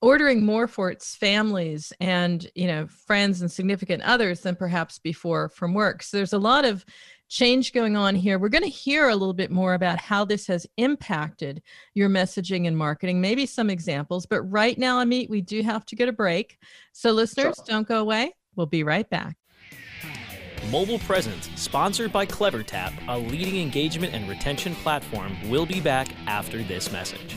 ordering 0.00 0.46
more 0.46 0.68
for 0.68 0.90
its 0.90 1.16
families 1.16 1.92
and 2.00 2.46
you 2.54 2.68
know 2.68 2.86
friends 2.86 3.40
and 3.40 3.50
significant 3.50 4.00
others 4.04 4.40
than 4.42 4.54
perhaps 4.54 4.98
before 4.98 5.48
from 5.48 5.74
work. 5.74 6.02
So 6.02 6.16
there's 6.16 6.32
a 6.32 6.38
lot 6.38 6.64
of 6.64 6.84
change 7.28 7.72
going 7.72 7.96
on 7.96 8.14
here. 8.14 8.38
We're 8.38 8.48
going 8.48 8.64
to 8.64 8.70
hear 8.70 9.08
a 9.08 9.16
little 9.16 9.34
bit 9.34 9.50
more 9.50 9.74
about 9.74 9.98
how 9.98 10.24
this 10.24 10.46
has 10.46 10.66
impacted 10.76 11.62
your 11.94 12.08
messaging 12.08 12.66
and 12.66 12.76
marketing, 12.76 13.20
maybe 13.20 13.46
some 13.46 13.70
examples. 13.70 14.26
But 14.26 14.42
right 14.42 14.76
now, 14.78 15.02
Ameet, 15.02 15.30
we 15.30 15.40
do 15.40 15.62
have 15.62 15.84
to 15.86 15.96
get 15.96 16.08
a 16.08 16.12
break. 16.12 16.58
So, 16.92 17.12
listeners, 17.12 17.56
sure. 17.56 17.64
don't 17.66 17.88
go 17.88 18.00
away. 18.00 18.34
We'll 18.56 18.66
be 18.66 18.82
right 18.82 19.08
back. 19.08 19.36
Mobile 20.70 20.98
Presence, 21.00 21.48
sponsored 21.54 22.12
by 22.12 22.26
CleverTap, 22.26 22.92
a 23.08 23.18
leading 23.18 23.60
engagement 23.60 24.12
and 24.12 24.28
retention 24.28 24.74
platform, 24.76 25.36
will 25.48 25.66
be 25.66 25.80
back 25.80 26.08
after 26.26 26.62
this 26.62 26.92
message. 26.92 27.36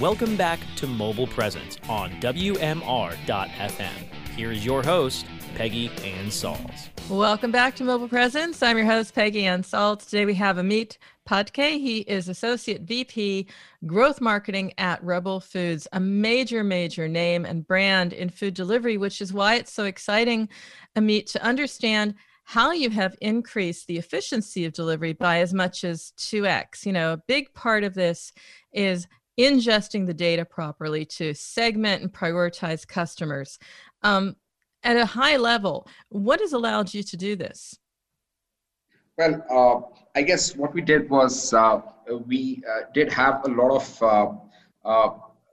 Welcome 0.00 0.36
back 0.36 0.58
to 0.76 0.86
Mobile 0.86 1.26
Presence 1.26 1.76
on 1.86 2.10
WMR.FM. 2.12 3.90
Here 4.34 4.50
is 4.50 4.64
your 4.64 4.82
host, 4.82 5.26
Peggy 5.54 5.90
Anne 6.02 6.28
Salz. 6.28 6.88
Welcome 7.10 7.50
back 7.50 7.76
to 7.76 7.84
Mobile 7.84 8.08
Presence. 8.08 8.62
I'm 8.62 8.78
your 8.78 8.86
host, 8.86 9.14
Peggy 9.14 9.44
Anne 9.44 9.62
Salz. 9.62 10.08
Today 10.08 10.24
we 10.24 10.34
have 10.34 10.56
Ameet 10.56 10.96
Phadke. 11.28 11.78
He 11.78 11.98
is 11.98 12.30
Associate 12.30 12.80
VP 12.80 13.46
Growth 13.84 14.22
Marketing 14.22 14.72
at 14.78 15.04
Rebel 15.04 15.40
Foods, 15.40 15.86
a 15.92 16.00
major, 16.00 16.64
major 16.64 17.06
name 17.06 17.44
and 17.44 17.66
brand 17.66 18.14
in 18.14 18.30
food 18.30 18.54
delivery, 18.54 18.96
which 18.96 19.20
is 19.20 19.32
why 19.32 19.56
it's 19.56 19.72
so 19.72 19.84
exciting, 19.84 20.48
Ameet, 20.96 21.30
to 21.32 21.44
understand 21.44 22.14
how 22.44 22.72
you 22.72 22.88
have 22.90 23.14
increased 23.20 23.86
the 23.86 23.98
efficiency 23.98 24.64
of 24.64 24.72
delivery 24.72 25.12
by 25.12 25.40
as 25.40 25.52
much 25.52 25.84
as 25.84 26.12
2x. 26.16 26.86
You 26.86 26.92
know, 26.92 27.12
a 27.12 27.22
big 27.28 27.52
part 27.54 27.84
of 27.84 27.94
this 27.94 28.32
is 28.72 29.06
ingesting 29.38 30.06
the 30.06 30.14
data 30.14 30.44
properly 30.44 31.04
to 31.04 31.34
segment 31.34 32.02
and 32.02 32.12
prioritize 32.12 32.86
customers. 32.86 33.58
Um, 34.02 34.36
at 34.82 34.96
a 34.96 35.06
high 35.06 35.36
level, 35.36 35.86
what 36.08 36.40
has 36.40 36.52
allowed 36.52 36.92
you 36.92 37.02
to 37.02 37.16
do 37.16 37.36
this? 37.36 37.78
Well, 39.18 39.44
uh, 39.50 40.02
I 40.14 40.22
guess 40.22 40.56
what 40.56 40.74
we 40.74 40.80
did 40.80 41.08
was 41.08 41.52
uh, 41.52 41.80
we 42.26 42.62
uh, 42.68 42.82
did 42.92 43.12
have 43.12 43.44
a 43.44 43.48
lot 43.48 43.76
of 43.76 44.02
uh, 44.02 44.88
uh, 44.88 45.10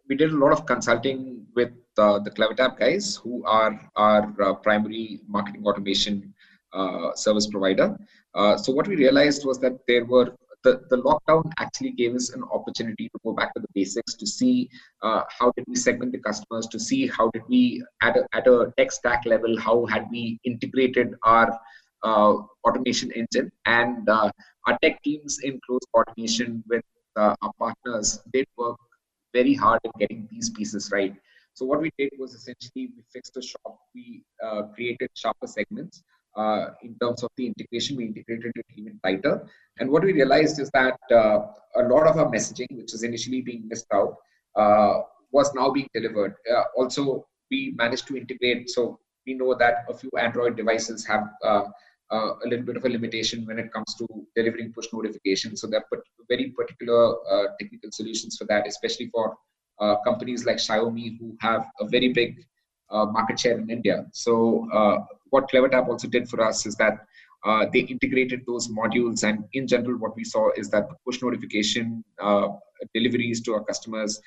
we 0.07 0.15
did 0.15 0.31
a 0.31 0.37
lot 0.37 0.51
of 0.51 0.65
consulting 0.65 1.45
with 1.55 1.71
uh, 1.97 2.19
the 2.19 2.31
CleverTap 2.31 2.79
guys, 2.79 3.15
who 3.17 3.43
are 3.45 3.79
our 3.95 4.55
primary 4.55 5.21
marketing 5.27 5.63
automation 5.65 6.33
service 7.15 7.47
provider. 7.47 7.97
so 8.57 8.71
what 8.71 8.87
we 8.87 8.95
realized 8.95 9.45
was 9.45 9.59
that 9.59 9.73
there 9.87 10.05
were 10.05 10.33
the, 10.63 10.81
the 10.89 10.97
lockdown 10.97 11.49
actually 11.59 11.91
gave 11.91 12.15
us 12.15 12.31
an 12.31 12.43
opportunity 12.51 13.09
to 13.09 13.19
go 13.23 13.33
back 13.33 13.53
to 13.53 13.61
the 13.61 13.67
basics 13.73 14.13
to 14.15 14.27
see 14.27 14.69
uh, 15.03 15.23
how 15.29 15.51
did 15.55 15.65
we 15.67 15.75
segment 15.75 16.11
the 16.11 16.19
customers 16.19 16.67
to 16.67 16.79
see 16.79 17.07
how 17.07 17.29
did 17.31 17.43
we 17.47 17.83
at 18.01 18.17
a, 18.17 18.27
at 18.33 18.45
a 18.47 18.73
tech 18.77 18.91
stack 18.91 19.25
level 19.25 19.57
how 19.59 19.85
had 19.85 20.07
we 20.11 20.39
integrated 20.43 21.15
our 21.23 21.57
uh, 22.03 22.35
automation 22.65 23.11
engine. 23.11 23.51
And 23.65 24.07
uh, 24.07 24.31
our 24.67 24.77
tech 24.81 25.01
teams 25.03 25.39
in 25.43 25.59
close 25.65 25.81
coordination 25.93 26.63
with 26.67 26.83
uh, 27.15 27.35
our 27.41 27.51
partners 27.59 28.19
did 28.33 28.47
work 28.57 28.77
very 29.33 29.53
hard 29.53 29.79
in 29.83 29.91
getting 29.99 30.27
these 30.31 30.49
pieces 30.49 30.91
right. 30.91 31.15
So 31.53 31.65
what 31.65 31.81
we 31.81 31.91
did 31.97 32.11
was 32.17 32.33
essentially 32.33 32.91
we 32.95 33.03
fixed 33.11 33.33
the 33.33 33.41
shop 33.41 33.77
we 33.93 34.23
uh, 34.43 34.63
created 34.73 35.09
sharper 35.13 35.47
segments 35.47 36.03
uh, 36.35 36.67
in 36.83 36.95
terms 37.01 37.23
of 37.23 37.29
the 37.37 37.47
integration, 37.47 37.97
we 37.97 38.05
integrated 38.05 38.51
it 38.55 38.65
even 38.75 38.99
tighter. 39.03 39.47
And 39.79 39.89
what 39.89 40.03
we 40.03 40.13
realized 40.13 40.59
is 40.59 40.69
that 40.73 40.97
uh, 41.11 41.47
a 41.75 41.83
lot 41.83 42.07
of 42.07 42.17
our 42.17 42.29
messaging, 42.31 42.67
which 42.71 42.91
was 42.91 43.03
initially 43.03 43.41
being 43.41 43.67
missed 43.67 43.87
out, 43.93 44.15
uh, 44.55 45.01
was 45.31 45.53
now 45.53 45.69
being 45.69 45.89
delivered. 45.93 46.35
Uh, 46.51 46.63
also, 46.75 47.25
we 47.51 47.73
managed 47.77 48.07
to 48.07 48.17
integrate. 48.17 48.69
So 48.69 48.99
we 49.25 49.33
know 49.33 49.53
that 49.55 49.85
a 49.89 49.93
few 49.93 50.09
Android 50.17 50.55
devices 50.55 51.05
have 51.05 51.29
uh, 51.43 51.65
uh, 52.11 52.33
a 52.43 52.47
little 52.47 52.65
bit 52.65 52.77
of 52.77 52.85
a 52.85 52.89
limitation 52.89 53.45
when 53.45 53.59
it 53.59 53.71
comes 53.71 53.93
to 53.95 54.07
delivering 54.35 54.73
push 54.73 54.87
notifications. 54.91 55.61
So 55.61 55.67
there 55.67 55.83
are 55.91 56.01
very 56.27 56.51
particular 56.51 57.15
technical 57.59 57.91
solutions 57.91 58.37
for 58.37 58.45
that, 58.45 58.67
especially 58.67 59.07
for 59.07 59.35
companies 60.03 60.45
like 60.45 60.57
Xiaomi 60.57 61.17
who 61.19 61.37
have 61.39 61.67
a 61.79 61.87
very 61.87 62.11
big 62.11 62.43
market 62.91 63.39
share 63.39 63.57
in 63.57 63.69
India. 63.69 64.05
So 64.13 64.67
uh, 64.71 65.05
what 65.29 65.49
CleverTap 65.49 65.87
also 65.87 66.07
did 66.07 66.29
for 66.29 66.41
us 66.41 66.65
is 66.65 66.75
that 66.75 67.05
uh, 67.45 67.65
they 67.71 67.79
integrated 67.79 68.41
those 68.45 68.67
modules, 68.67 69.23
and 69.23 69.45
in 69.53 69.67
general, 69.67 69.97
what 69.97 70.15
we 70.15 70.23
saw 70.23 70.49
is 70.57 70.69
that 70.71 70.89
push 71.05 71.21
notification 71.21 72.03
deliveries 72.93 73.41
to 73.41 73.53
our 73.53 73.63
customers 73.63 74.19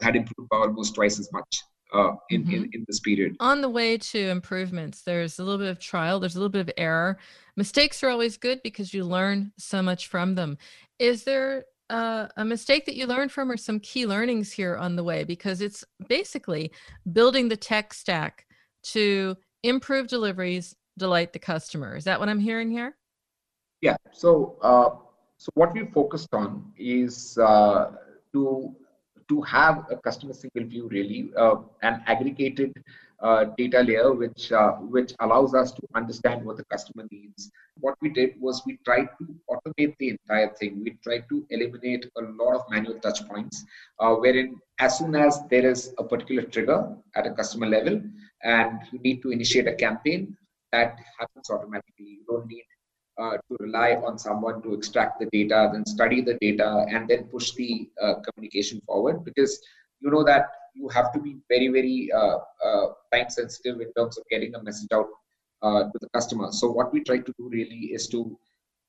had 0.00 0.16
improved 0.16 0.48
by 0.48 0.56
almost 0.56 0.94
twice 0.94 1.18
as 1.18 1.30
much. 1.32 1.62
Uh, 1.92 2.12
in, 2.28 2.44
mm-hmm. 2.44 2.54
in, 2.54 2.70
in 2.72 2.84
this 2.86 3.00
period. 3.00 3.34
On 3.40 3.60
the 3.60 3.68
way 3.68 3.98
to 3.98 4.28
improvements, 4.28 5.02
there's 5.02 5.40
a 5.40 5.42
little 5.42 5.58
bit 5.58 5.66
of 5.66 5.80
trial, 5.80 6.20
there's 6.20 6.36
a 6.36 6.38
little 6.38 6.48
bit 6.48 6.60
of 6.60 6.70
error. 6.76 7.18
Mistakes 7.56 8.04
are 8.04 8.10
always 8.10 8.36
good 8.36 8.62
because 8.62 8.94
you 8.94 9.02
learn 9.02 9.50
so 9.58 9.82
much 9.82 10.06
from 10.06 10.36
them. 10.36 10.56
Is 11.00 11.24
there 11.24 11.64
uh, 11.90 12.28
a 12.36 12.44
mistake 12.44 12.86
that 12.86 12.96
you 12.96 13.06
learned 13.06 13.32
from 13.32 13.50
or 13.50 13.56
some 13.56 13.80
key 13.80 14.06
learnings 14.06 14.52
here 14.52 14.76
on 14.76 14.96
the 14.96 15.04
way 15.04 15.24
because 15.24 15.60
it's 15.60 15.84
basically 16.08 16.70
building 17.12 17.48
the 17.48 17.56
tech 17.56 17.92
stack 17.92 18.46
to 18.82 19.36
improve 19.62 20.08
deliveries 20.08 20.74
delight 20.96 21.32
the 21.32 21.38
customer. 21.38 21.96
Is 21.96 22.04
that 22.04 22.20
what 22.20 22.28
i'm 22.28 22.40
hearing 22.40 22.70
here? 22.70 22.96
Yeah. 23.80 23.96
So 24.12 24.56
uh, 24.62 24.90
so 25.38 25.50
what 25.54 25.72
we 25.72 25.86
focused 25.86 26.32
on 26.32 26.72
is 26.76 27.38
uh, 27.38 27.92
to 28.32 28.74
to 29.30 29.40
have 29.42 29.86
a 29.90 29.96
customer 29.96 30.34
single 30.34 30.64
view 30.72 30.88
really 30.88 31.30
uh, 31.36 31.56
an 31.82 32.02
aggregated 32.06 32.72
uh, 33.22 33.44
data 33.58 33.80
layer 33.82 34.12
which 34.12 34.50
uh, 34.50 34.72
which 34.94 35.12
allows 35.20 35.54
us 35.54 35.72
to 35.72 35.82
understand 35.94 36.44
what 36.44 36.56
the 36.56 36.64
customer 36.64 37.04
needs. 37.10 37.50
What 37.78 37.96
we 38.00 38.08
did 38.08 38.30
was 38.40 38.62
we 38.66 38.78
tried 38.84 39.08
to 39.18 39.26
automate 39.52 39.94
the 39.98 40.10
entire 40.10 40.50
thing. 40.58 40.82
We 40.82 40.96
tried 41.04 41.28
to 41.28 41.44
eliminate 41.50 42.06
a 42.16 42.22
lot 42.22 42.54
of 42.56 42.62
manual 42.70 42.98
touch 43.00 43.26
points 43.28 43.64
uh, 43.98 44.14
wherein 44.14 44.58
as 44.78 44.98
soon 44.98 45.14
as 45.14 45.40
there 45.50 45.68
is 45.70 45.92
a 45.98 46.04
particular 46.04 46.42
trigger 46.42 46.96
at 47.14 47.26
a 47.26 47.32
customer 47.32 47.66
level 47.66 48.02
and 48.42 48.80
you 48.90 48.98
need 49.00 49.22
to 49.22 49.30
initiate 49.30 49.68
a 49.68 49.74
campaign 49.74 50.36
that 50.72 50.98
happens 51.18 51.50
automatically. 51.50 52.18
You 52.18 52.24
don't 52.28 52.46
need 52.46 52.64
uh, 53.18 53.32
to 53.32 53.56
rely 53.60 53.92
on 54.06 54.18
someone 54.18 54.62
to 54.62 54.74
extract 54.74 55.20
the 55.20 55.26
data, 55.32 55.70
then 55.72 55.84
study 55.86 56.20
the 56.20 56.34
data, 56.40 56.86
and 56.88 57.08
then 57.08 57.24
push 57.24 57.52
the 57.52 57.88
uh, 58.02 58.14
communication 58.26 58.80
forward. 58.86 59.24
Because 59.24 59.60
you 60.00 60.10
know 60.10 60.24
that 60.24 60.46
you 60.74 60.88
have 60.88 61.12
to 61.12 61.20
be 61.20 61.36
very, 61.48 61.68
very 61.68 62.10
uh, 62.12 62.38
uh 62.64 62.86
time 63.12 63.28
sensitive 63.28 63.80
in 63.80 63.92
terms 63.94 64.16
of 64.18 64.24
getting 64.30 64.54
a 64.54 64.62
message 64.62 64.88
out 64.92 65.08
uh, 65.62 65.84
to 65.84 65.98
the 66.00 66.08
customer. 66.14 66.52
So 66.52 66.70
what 66.70 66.92
we 66.92 67.02
try 67.02 67.18
to 67.18 67.34
do 67.38 67.48
really 67.48 67.92
is 67.92 68.08
to 68.08 68.38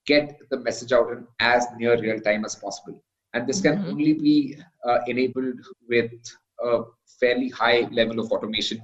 get 0.06 0.38
the 0.50 0.60
message 0.60 0.92
out 0.92 1.12
in 1.12 1.28
as 1.40 1.68
near 1.78 2.00
real 2.00 2.20
time 2.20 2.46
as 2.46 2.56
possible. 2.56 3.04
And 3.34 3.48
this 3.48 3.62
can 3.62 3.78
mm-hmm. 3.78 3.90
only 3.90 4.14
be 4.14 4.58
uh, 4.86 5.00
enabled 5.08 5.60
with 5.88 6.12
a 6.64 6.84
fairly 7.20 7.50
high 7.50 7.88
level 7.92 8.20
of 8.20 8.32
automation 8.32 8.82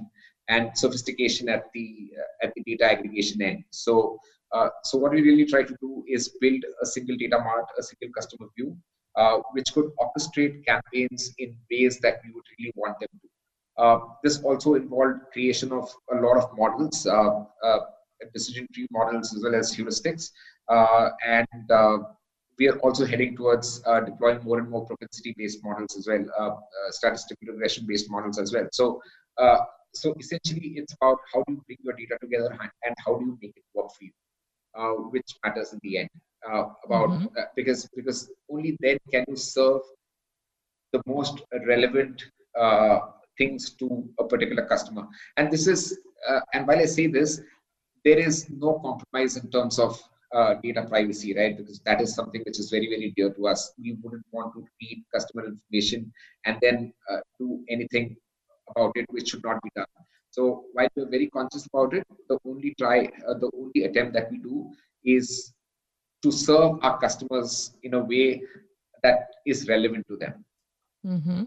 and 0.48 0.70
sophistication 0.76 1.48
at 1.48 1.64
the 1.74 2.10
at 2.42 2.52
the 2.54 2.62
data 2.62 2.84
aggregation 2.84 3.42
end. 3.42 3.64
So 3.70 4.18
uh, 4.52 4.68
so 4.84 4.98
what 4.98 5.12
we 5.12 5.22
really 5.22 5.44
try 5.44 5.62
to 5.62 5.76
do 5.80 6.04
is 6.08 6.36
build 6.40 6.62
a 6.82 6.86
single 6.86 7.16
data 7.16 7.38
mart, 7.38 7.66
a 7.78 7.82
single 7.82 8.12
customer 8.14 8.46
view, 8.56 8.76
uh, 9.16 9.38
which 9.52 9.72
could 9.74 9.90
orchestrate 10.00 10.64
campaigns 10.64 11.32
in 11.38 11.56
ways 11.70 11.98
that 12.00 12.20
we 12.24 12.32
would 12.32 12.44
really 12.58 12.72
want 12.76 12.98
them 13.00 13.08
to. 13.20 13.28
Uh, 13.82 14.00
this 14.24 14.40
also 14.42 14.74
involved 14.74 15.20
creation 15.32 15.70
of 15.72 15.90
a 16.12 16.16
lot 16.16 16.36
of 16.36 16.48
models, 16.56 17.06
uh, 17.06 17.44
uh, 17.62 17.78
decision 18.34 18.66
tree 18.74 18.88
models 18.90 19.34
as 19.34 19.42
well 19.42 19.54
as 19.54 19.74
heuristics, 19.74 20.30
and 21.26 21.46
we 22.58 22.68
are 22.68 22.78
also 22.78 23.06
heading 23.06 23.36
towards 23.36 23.80
deploying 24.04 24.42
more 24.42 24.58
and 24.58 24.68
more 24.68 24.84
propensity-based 24.84 25.62
models 25.62 25.96
as 25.96 26.08
well, 26.08 26.68
statistical 26.90 27.52
regression-based 27.52 28.10
models 28.10 28.38
as 28.38 28.52
well. 28.52 28.66
So 28.72 29.00
so 29.94 30.14
essentially 30.20 30.74
it's 30.76 30.92
about 31.00 31.18
how 31.32 31.42
do 31.46 31.54
you 31.54 31.62
bring 31.66 31.78
your 31.82 31.94
data 31.94 32.18
together 32.20 32.50
and 32.84 32.94
how 33.06 33.16
do 33.16 33.24
you 33.24 33.38
make 33.40 33.56
it 33.56 33.62
work 33.74 33.88
for 33.96 34.04
you 34.04 34.10
uh, 34.76 34.92
which 35.12 35.36
matters 35.44 35.72
in 35.72 35.80
the 35.82 35.98
end 35.98 36.10
uh, 36.46 36.64
about 36.84 37.10
mm-hmm. 37.10 37.26
uh, 37.36 37.42
because 37.56 37.88
because 37.96 38.30
only 38.50 38.76
then 38.80 38.96
can 39.12 39.24
you 39.28 39.36
serve 39.36 39.80
the 40.92 41.02
most 41.06 41.42
relevant 41.66 42.24
uh, 42.58 43.00
things 43.36 43.70
to 43.70 44.08
a 44.18 44.24
particular 44.24 44.64
customer. 44.66 45.06
And 45.36 45.50
this 45.50 45.66
is 45.66 45.98
uh, 46.28 46.40
and 46.54 46.66
while 46.66 46.78
i 46.78 46.84
say 46.84 47.06
this 47.06 47.40
there 48.04 48.18
is 48.18 48.48
no 48.50 48.80
compromise 48.84 49.36
in 49.36 49.50
terms 49.50 49.78
of 49.78 50.00
uh, 50.34 50.54
data 50.62 50.84
privacy 50.88 51.34
right? 51.34 51.56
Because 51.56 51.80
that 51.80 52.00
is 52.00 52.14
something 52.14 52.42
which 52.46 52.58
is 52.58 52.70
very 52.70 52.88
very 52.88 53.12
dear 53.16 53.30
to 53.34 53.48
us. 53.48 53.72
We 53.82 53.96
wouldn't 54.02 54.26
want 54.32 54.54
to 54.54 54.64
read 54.80 55.04
customer 55.14 55.46
information 55.46 56.12
and 56.44 56.56
then 56.62 56.92
do 57.38 57.64
anything 57.68 58.16
about 58.70 58.92
it 58.96 59.06
which 59.10 59.30
should 59.30 59.42
not 59.42 59.62
be 59.62 59.70
done 59.74 59.86
so 60.30 60.64
while 60.72 60.88
we're 60.96 61.08
very 61.08 61.28
conscious 61.28 61.66
about 61.66 61.94
it, 61.94 62.06
the 62.28 62.38
only 62.44 62.74
try, 62.78 63.10
uh, 63.26 63.34
the 63.34 63.50
only 63.54 63.84
attempt 63.84 64.12
that 64.14 64.30
we 64.30 64.38
do 64.38 64.70
is 65.04 65.52
to 66.22 66.30
serve 66.30 66.78
our 66.82 66.98
customers 66.98 67.76
in 67.82 67.94
a 67.94 68.00
way 68.00 68.42
that 69.02 69.28
is 69.46 69.68
relevant 69.68 70.06
to 70.08 70.16
them. 70.16 70.44
Mm-hmm. 71.06 71.42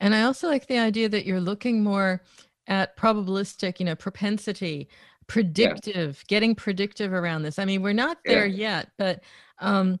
And 0.00 0.14
I 0.14 0.22
also 0.22 0.48
like 0.48 0.66
the 0.66 0.78
idea 0.78 1.08
that 1.08 1.24
you're 1.24 1.40
looking 1.40 1.82
more 1.82 2.22
at 2.66 2.96
probabilistic, 2.96 3.78
you 3.78 3.86
know, 3.86 3.94
propensity, 3.94 4.88
predictive, 5.26 6.18
yeah. 6.18 6.24
getting 6.28 6.54
predictive 6.54 7.12
around 7.12 7.42
this. 7.42 7.58
I 7.58 7.64
mean, 7.64 7.82
we're 7.82 7.92
not 7.92 8.18
there 8.24 8.46
yeah. 8.46 8.78
yet, 8.78 8.90
but 8.98 9.22
um, 9.60 9.98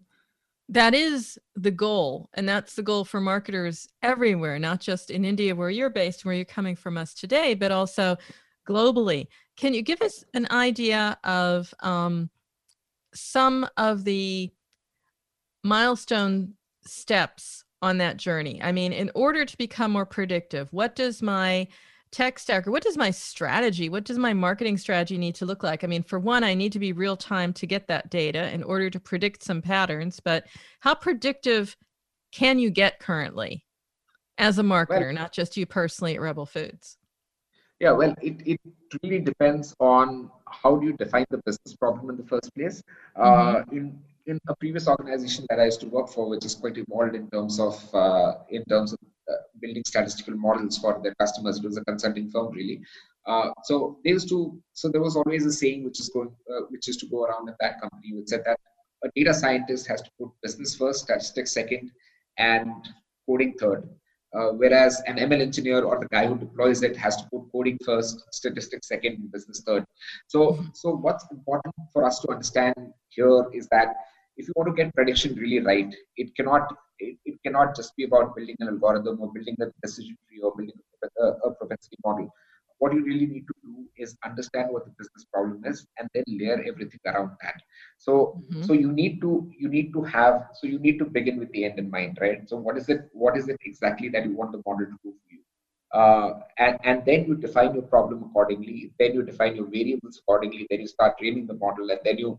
that 0.68 0.94
is 0.94 1.38
the 1.56 1.70
goal. 1.70 2.30
And 2.34 2.48
that's 2.48 2.74
the 2.74 2.82
goal 2.82 3.04
for 3.04 3.20
marketers 3.20 3.88
everywhere, 4.02 4.58
not 4.58 4.80
just 4.80 5.10
in 5.10 5.24
India 5.24 5.54
where 5.54 5.70
you're 5.70 5.90
based, 5.90 6.24
where 6.24 6.34
you're 6.34 6.44
coming 6.44 6.76
from 6.76 6.96
us 6.96 7.14
today, 7.14 7.54
but 7.54 7.70
also 7.70 8.16
globally. 8.68 9.26
Can 9.56 9.74
you 9.74 9.82
give 9.82 10.00
us 10.00 10.24
an 10.34 10.46
idea 10.50 11.18
of 11.22 11.72
um, 11.80 12.30
some 13.14 13.68
of 13.76 14.04
the 14.04 14.50
milestone 15.62 16.54
steps 16.86 17.64
on 17.82 17.98
that 17.98 18.16
journey? 18.16 18.60
I 18.62 18.72
mean, 18.72 18.92
in 18.92 19.10
order 19.14 19.44
to 19.44 19.58
become 19.58 19.92
more 19.92 20.06
predictive, 20.06 20.72
what 20.72 20.96
does 20.96 21.20
my 21.20 21.68
tech 22.14 22.38
stack 22.38 22.66
or 22.66 22.70
what 22.70 22.82
does 22.82 22.96
my 22.96 23.10
strategy, 23.10 23.88
what 23.88 24.04
does 24.04 24.18
my 24.18 24.32
marketing 24.32 24.78
strategy 24.78 25.18
need 25.18 25.34
to 25.34 25.46
look 25.46 25.62
like? 25.62 25.82
I 25.82 25.86
mean, 25.86 26.02
for 26.02 26.18
one, 26.18 26.44
I 26.44 26.54
need 26.54 26.72
to 26.72 26.78
be 26.78 26.92
real 26.92 27.16
time 27.16 27.52
to 27.54 27.66
get 27.66 27.88
that 27.88 28.08
data 28.10 28.52
in 28.52 28.62
order 28.62 28.88
to 28.88 29.00
predict 29.00 29.42
some 29.42 29.60
patterns, 29.60 30.20
but 30.20 30.46
how 30.80 30.94
predictive 30.94 31.76
can 32.32 32.58
you 32.58 32.70
get 32.70 33.00
currently 33.00 33.64
as 34.38 34.58
a 34.58 34.62
marketer, 34.62 35.06
well, 35.06 35.12
not 35.12 35.32
just 35.32 35.56
you 35.56 35.66
personally 35.66 36.14
at 36.14 36.20
Rebel 36.20 36.46
Foods? 36.46 36.98
Yeah, 37.80 37.92
well, 37.92 38.14
it, 38.22 38.36
it 38.46 38.60
really 39.02 39.18
depends 39.18 39.74
on 39.80 40.30
how 40.46 40.76
do 40.76 40.86
you 40.86 40.92
define 40.92 41.26
the 41.30 41.40
business 41.44 41.74
problem 41.74 42.10
in 42.10 42.16
the 42.16 42.24
first 42.24 42.54
place. 42.54 42.82
Mm-hmm. 43.16 43.56
Uh, 43.56 43.76
in 43.76 43.98
in 44.26 44.38
a 44.48 44.56
previous 44.56 44.88
organization 44.88 45.44
that 45.50 45.60
I 45.60 45.66
used 45.66 45.80
to 45.80 45.88
work 45.88 46.08
for, 46.08 46.28
which 46.28 46.44
is 46.44 46.54
quite 46.54 46.78
evolved 46.78 47.14
in 47.14 47.28
terms 47.30 47.60
of 47.60 47.94
uh, 47.94 48.34
in 48.48 48.64
terms 48.64 48.92
of 48.92 48.98
uh, 49.02 49.13
building 49.60 49.82
statistical 49.86 50.34
models 50.36 50.78
for 50.78 51.00
their 51.02 51.14
customers. 51.14 51.58
It 51.58 51.64
was 51.64 51.76
a 51.76 51.84
consulting 51.84 52.30
firm, 52.30 52.52
really. 52.52 52.80
Uh, 53.26 53.50
so 53.64 53.98
they 54.04 54.10
used 54.10 54.28
to. 54.28 54.60
So 54.72 54.88
there 54.88 55.00
was 55.00 55.16
always 55.16 55.46
a 55.46 55.52
saying 55.52 55.84
which 55.84 56.00
is 56.00 56.08
going, 56.10 56.34
uh, 56.50 56.62
which 56.68 56.88
is 56.88 56.96
to 56.98 57.06
go 57.06 57.24
around 57.24 57.48
in 57.48 57.54
that 57.60 57.80
company, 57.80 58.12
which 58.14 58.28
said 58.28 58.42
that 58.44 58.58
a 59.04 59.08
data 59.14 59.32
scientist 59.32 59.86
has 59.86 60.02
to 60.02 60.10
put 60.18 60.30
business 60.42 60.74
first, 60.74 61.04
statistics 61.04 61.52
second, 61.52 61.90
and 62.38 62.70
coding 63.26 63.54
third. 63.58 63.88
Uh, 64.34 64.50
whereas 64.50 65.00
an 65.06 65.16
ML 65.16 65.40
engineer 65.40 65.84
or 65.84 66.00
the 66.00 66.08
guy 66.08 66.26
who 66.26 66.36
deploys 66.36 66.82
it 66.82 66.96
has 66.96 67.16
to 67.16 67.24
put 67.32 67.44
coding 67.52 67.78
first, 67.84 68.24
statistics 68.32 68.88
second, 68.88 69.30
business 69.32 69.62
third. 69.64 69.84
So, 70.26 70.58
so 70.74 70.96
what's 70.96 71.24
important 71.30 71.72
for 71.92 72.04
us 72.04 72.18
to 72.20 72.32
understand 72.32 72.74
here 73.10 73.44
is 73.52 73.68
that 73.68 73.94
if 74.36 74.48
you 74.48 74.52
want 74.56 74.74
to 74.74 74.82
get 74.82 74.92
prediction 74.92 75.36
really 75.36 75.60
right, 75.60 75.94
it 76.16 76.34
cannot 76.34 76.68
it, 76.98 77.16
it 77.24 77.38
cannot 77.44 77.74
just 77.76 77.96
be 77.96 78.04
about 78.04 78.34
building 78.36 78.56
an 78.60 78.68
algorithm 78.68 79.20
or 79.20 79.32
building 79.32 79.56
a 79.60 79.66
decision 79.82 80.16
tree 80.28 80.40
or 80.42 80.54
building 80.56 80.74
a, 81.20 81.24
a 81.48 81.50
propensity 81.52 81.96
model. 82.04 82.32
What 82.78 82.92
you 82.92 83.04
really 83.04 83.26
need 83.26 83.46
to 83.46 83.54
do 83.62 83.86
is 83.96 84.16
understand 84.24 84.68
what 84.70 84.84
the 84.84 84.92
business 84.98 85.24
problem 85.32 85.62
is 85.64 85.86
and 85.98 86.08
then 86.12 86.24
layer 86.26 86.62
everything 86.66 87.00
around 87.06 87.30
that. 87.40 87.62
So 87.98 88.42
mm-hmm. 88.50 88.62
so 88.62 88.72
you 88.72 88.92
need 88.92 89.20
to 89.22 89.50
you 89.58 89.68
need 89.68 89.92
to 89.92 90.02
have 90.02 90.48
so 90.54 90.66
you 90.66 90.78
need 90.78 90.98
to 90.98 91.04
begin 91.04 91.38
with 91.38 91.50
the 91.52 91.64
end 91.64 91.78
in 91.78 91.90
mind, 91.90 92.18
right? 92.20 92.48
So 92.48 92.56
what 92.56 92.76
is 92.76 92.88
it 92.88 93.08
what 93.12 93.36
is 93.36 93.48
it 93.48 93.58
exactly 93.64 94.08
that 94.10 94.24
you 94.24 94.34
want 94.36 94.52
the 94.52 94.62
model 94.66 94.86
to 94.86 94.98
do 95.04 95.14
for 95.22 95.30
you? 95.30 95.40
Uh, 95.94 96.40
and, 96.58 96.76
and 96.82 97.04
then 97.06 97.24
you 97.24 97.36
define 97.36 97.72
your 97.72 97.84
problem 97.84 98.24
accordingly. 98.24 98.90
Then 98.98 99.14
you 99.14 99.22
define 99.22 99.54
your 99.54 99.66
variables 99.66 100.18
accordingly. 100.18 100.66
Then 100.68 100.80
you 100.80 100.88
start 100.88 101.18
training 101.18 101.46
the 101.46 101.54
model, 101.54 101.88
and 101.90 102.00
then 102.04 102.18
you 102.18 102.38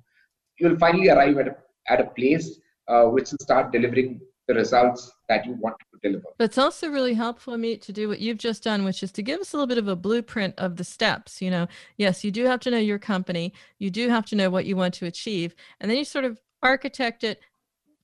you'll 0.60 0.78
finally 0.78 1.10
arrive 1.10 1.38
at 1.38 1.48
a 1.48 1.56
at 1.88 2.02
a 2.02 2.10
place 2.18 2.60
uh, 2.88 3.06
which 3.06 3.32
will 3.32 3.40
start 3.40 3.72
delivering 3.72 4.20
the 4.48 4.54
results 4.54 5.12
that 5.28 5.46
you 5.46 5.54
want 5.54 5.76
to 5.80 6.00
deliver. 6.08 6.28
But 6.38 6.46
it's 6.46 6.58
also 6.58 6.90
really 6.90 7.14
helpful, 7.14 7.58
me 7.58 7.78
to 7.78 7.92
do 7.92 8.08
what 8.08 8.20
you've 8.20 8.38
just 8.38 8.64
done, 8.64 8.86
which 8.86 9.02
is 9.02 9.12
to 9.14 9.24
give 9.24 9.40
us 9.40 9.54
a 9.54 9.58
little 9.58 9.68
bit 9.68 9.78
of 9.78 9.88
a 9.88 9.96
blueprint 9.96 10.54
of 10.58 10.76
the 10.76 10.84
steps. 10.84 11.42
You 11.42 11.50
know, 11.50 11.68
yes, 11.98 12.24
you 12.24 12.32
do 12.32 12.46
have 12.46 12.60
to 12.62 12.72
know 12.72 12.78
your 12.78 13.00
company, 13.00 13.54
you 13.80 13.90
do 13.90 14.10
have 14.10 14.26
to 14.28 14.36
know 14.36 14.50
what 14.50 14.66
you 14.66 14.76
want 14.76 14.94
to 14.96 15.06
achieve, 15.06 15.56
and 15.80 15.90
then 15.90 15.98
you 15.98 16.06
sort 16.06 16.26
of 16.26 16.40
architect 16.62 17.24
it 17.24 17.40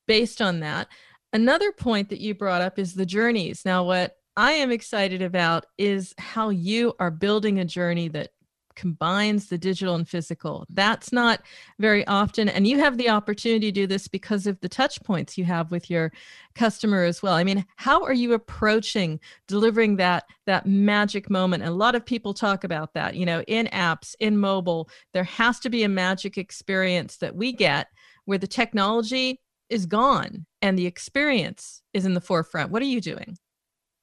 based 0.07 0.41
on 0.41 0.59
that. 0.61 0.87
Another 1.33 1.71
point 1.71 2.09
that 2.09 2.19
you 2.19 2.33
brought 2.35 2.61
up 2.61 2.77
is 2.77 2.93
the 2.93 3.05
journeys. 3.05 3.63
Now, 3.63 3.83
what 3.83 4.17
I 4.35 4.53
am 4.53 4.71
excited 4.71 5.21
about 5.21 5.65
is 5.77 6.13
how 6.17 6.49
you 6.49 6.93
are 6.99 7.11
building 7.11 7.59
a 7.59 7.65
journey 7.65 8.07
that 8.09 8.31
combines 8.75 9.47
the 9.47 9.57
digital 9.57 9.95
and 9.95 10.07
physical. 10.07 10.65
That's 10.69 11.11
not 11.11 11.41
very 11.79 12.05
often. 12.07 12.49
And 12.49 12.67
you 12.67 12.79
have 12.79 12.97
the 12.97 13.09
opportunity 13.09 13.71
to 13.71 13.71
do 13.71 13.87
this 13.87 14.07
because 14.07 14.47
of 14.47 14.59
the 14.61 14.69
touch 14.69 15.01
points 15.03 15.37
you 15.37 15.45
have 15.45 15.71
with 15.71 15.89
your 15.89 16.11
customer 16.55 17.03
as 17.03 17.21
well. 17.21 17.33
I 17.33 17.43
mean, 17.43 17.65
how 17.75 18.03
are 18.03 18.13
you 18.13 18.33
approaching 18.33 19.19
delivering 19.47 19.97
that 19.97 20.25
that 20.45 20.65
magic 20.65 21.29
moment? 21.29 21.63
And 21.63 21.71
a 21.71 21.75
lot 21.75 21.95
of 21.95 22.05
people 22.05 22.33
talk 22.33 22.63
about 22.63 22.93
that, 22.93 23.15
you 23.15 23.25
know, 23.25 23.41
in 23.43 23.67
apps, 23.67 24.15
in 24.19 24.37
mobile, 24.37 24.89
there 25.13 25.23
has 25.23 25.59
to 25.59 25.69
be 25.69 25.83
a 25.83 25.89
magic 25.89 26.37
experience 26.37 27.17
that 27.17 27.35
we 27.35 27.53
get 27.53 27.87
where 28.25 28.37
the 28.37 28.47
technology 28.47 29.39
is 29.69 29.85
gone 29.85 30.45
and 30.61 30.77
the 30.77 30.85
experience 30.85 31.81
is 31.93 32.05
in 32.05 32.13
the 32.13 32.21
forefront. 32.21 32.71
What 32.71 32.81
are 32.81 32.85
you 32.85 33.01
doing? 33.01 33.37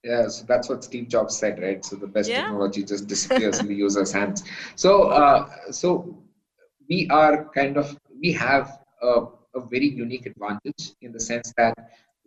Yeah, 0.03 0.29
so 0.29 0.45
that's 0.47 0.69
what 0.69 0.83
Steve 0.83 1.09
Jobs 1.09 1.35
said, 1.37 1.61
right? 1.61 1.83
So 1.83 1.97
the 1.97 2.07
best 2.07 2.29
yeah. 2.29 2.43
technology 2.43 2.83
just 2.83 3.07
disappears 3.07 3.59
in 3.59 3.67
the 3.67 3.75
user's 3.75 4.11
hands. 4.11 4.43
So, 4.75 5.09
uh, 5.09 5.49
so 5.71 6.17
we 6.89 7.07
are 7.09 7.49
kind 7.53 7.77
of 7.77 7.97
we 8.21 8.31
have 8.33 8.79
a, 9.01 9.25
a, 9.55 9.61
very 9.69 9.89
unique 9.89 10.25
advantage 10.25 10.93
in 11.01 11.11
the 11.11 11.19
sense 11.19 11.53
that 11.57 11.73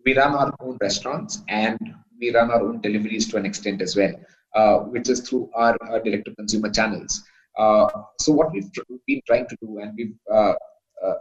we 0.04 0.16
run 0.16 0.34
our 0.34 0.54
own 0.60 0.78
restaurants 0.80 1.42
and 1.48 1.78
we 2.20 2.34
run 2.34 2.50
our 2.50 2.62
own 2.62 2.80
deliveries 2.80 3.28
to 3.28 3.36
an 3.36 3.46
extent 3.46 3.82
as 3.82 3.96
well, 3.96 4.14
uh, 4.54 4.78
which 4.78 5.08
is 5.08 5.20
through 5.20 5.50
our, 5.54 5.76
our 5.88 6.00
direct-to-consumer 6.00 6.70
channels. 6.70 7.22
Uh, 7.58 7.88
so 8.20 8.32
what 8.32 8.52
we've 8.52 8.70
been 9.06 9.20
trying 9.26 9.46
to 9.48 9.56
do, 9.62 9.78
and 9.80 9.94
we've 9.96 10.14
uh, 10.32 10.54
uh, 11.04 11.14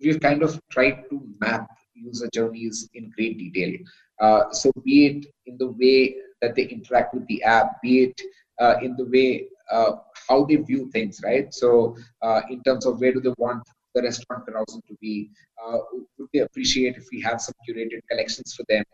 we've 0.00 0.20
kind 0.20 0.42
of 0.42 0.60
tried 0.70 1.04
to 1.10 1.20
map 1.40 1.68
user 1.94 2.28
journeys 2.32 2.88
in 2.94 3.10
great 3.16 3.38
detail. 3.38 3.76
Uh, 4.20 4.50
so 4.52 4.70
be 4.84 5.06
it 5.06 5.26
in 5.46 5.56
the 5.58 5.68
way 5.68 6.16
that 6.40 6.54
they 6.54 6.64
interact 6.64 7.14
with 7.14 7.26
the 7.26 7.42
app, 7.42 7.80
be 7.82 8.04
it 8.04 8.20
uh, 8.60 8.74
in 8.82 8.96
the 8.96 9.04
way 9.04 9.46
uh, 9.70 9.92
how 10.28 10.44
they 10.44 10.56
view 10.56 10.90
things, 10.90 11.20
right? 11.24 11.52
So 11.52 11.96
uh, 12.22 12.42
in 12.50 12.62
terms 12.62 12.86
of 12.86 13.00
where 13.00 13.12
do 13.12 13.20
they 13.20 13.34
want 13.38 13.62
the 13.94 14.02
restaurant 14.02 14.46
carousel 14.46 14.82
to 14.88 14.96
be, 15.00 15.30
uh, 15.64 15.78
would 16.18 16.28
they 16.32 16.40
appreciate 16.40 16.96
if 16.96 17.06
we 17.12 17.20
have 17.20 17.40
some 17.40 17.54
curated 17.68 18.00
collections 18.10 18.54
for 18.54 18.64
them 18.68 18.84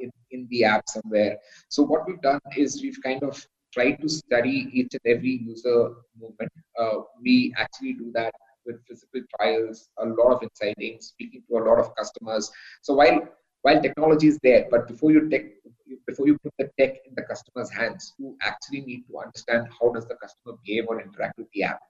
in, 0.00 0.10
in 0.30 0.46
the 0.50 0.64
app 0.64 0.88
somewhere? 0.88 1.38
So 1.68 1.82
what 1.82 2.06
we've 2.06 2.20
done 2.20 2.40
is 2.56 2.82
we've 2.82 3.02
kind 3.02 3.22
of 3.22 3.44
tried 3.72 4.00
to 4.02 4.08
study 4.08 4.68
each 4.72 4.92
and 4.92 5.16
every 5.16 5.42
user 5.44 5.94
movement. 6.20 6.52
we 7.22 7.54
actually 7.56 7.94
do 7.94 8.10
that 8.14 8.32
with 8.66 8.76
physical 8.86 9.22
trials, 9.36 9.88
a 9.98 10.06
lot 10.06 10.32
of 10.34 10.42
insighting, 10.42 10.98
speaking 11.00 11.42
to 11.48 11.58
a 11.58 11.62
lot 11.64 11.78
of 11.78 11.94
customers. 11.96 12.50
So 12.82 12.94
while 12.94 13.28
while 13.62 13.80
technology 13.80 14.28
is 14.28 14.38
there, 14.42 14.66
but 14.70 14.86
before 14.88 15.12
you 15.12 15.30
before 16.06 16.26
you 16.26 16.38
put 16.38 16.52
the 16.58 16.68
tech 16.78 16.96
in 17.06 17.14
the 17.16 17.22
customer's 17.22 17.70
hands, 17.70 18.14
you 18.18 18.36
actually 18.42 18.80
need 18.82 19.04
to 19.08 19.18
understand 19.18 19.68
how 19.78 19.90
does 19.92 20.06
the 20.06 20.16
customer 20.16 20.56
behave 20.64 20.84
or 20.88 21.00
interact 21.00 21.38
with 21.38 21.48
the 21.54 21.62
app, 21.62 21.80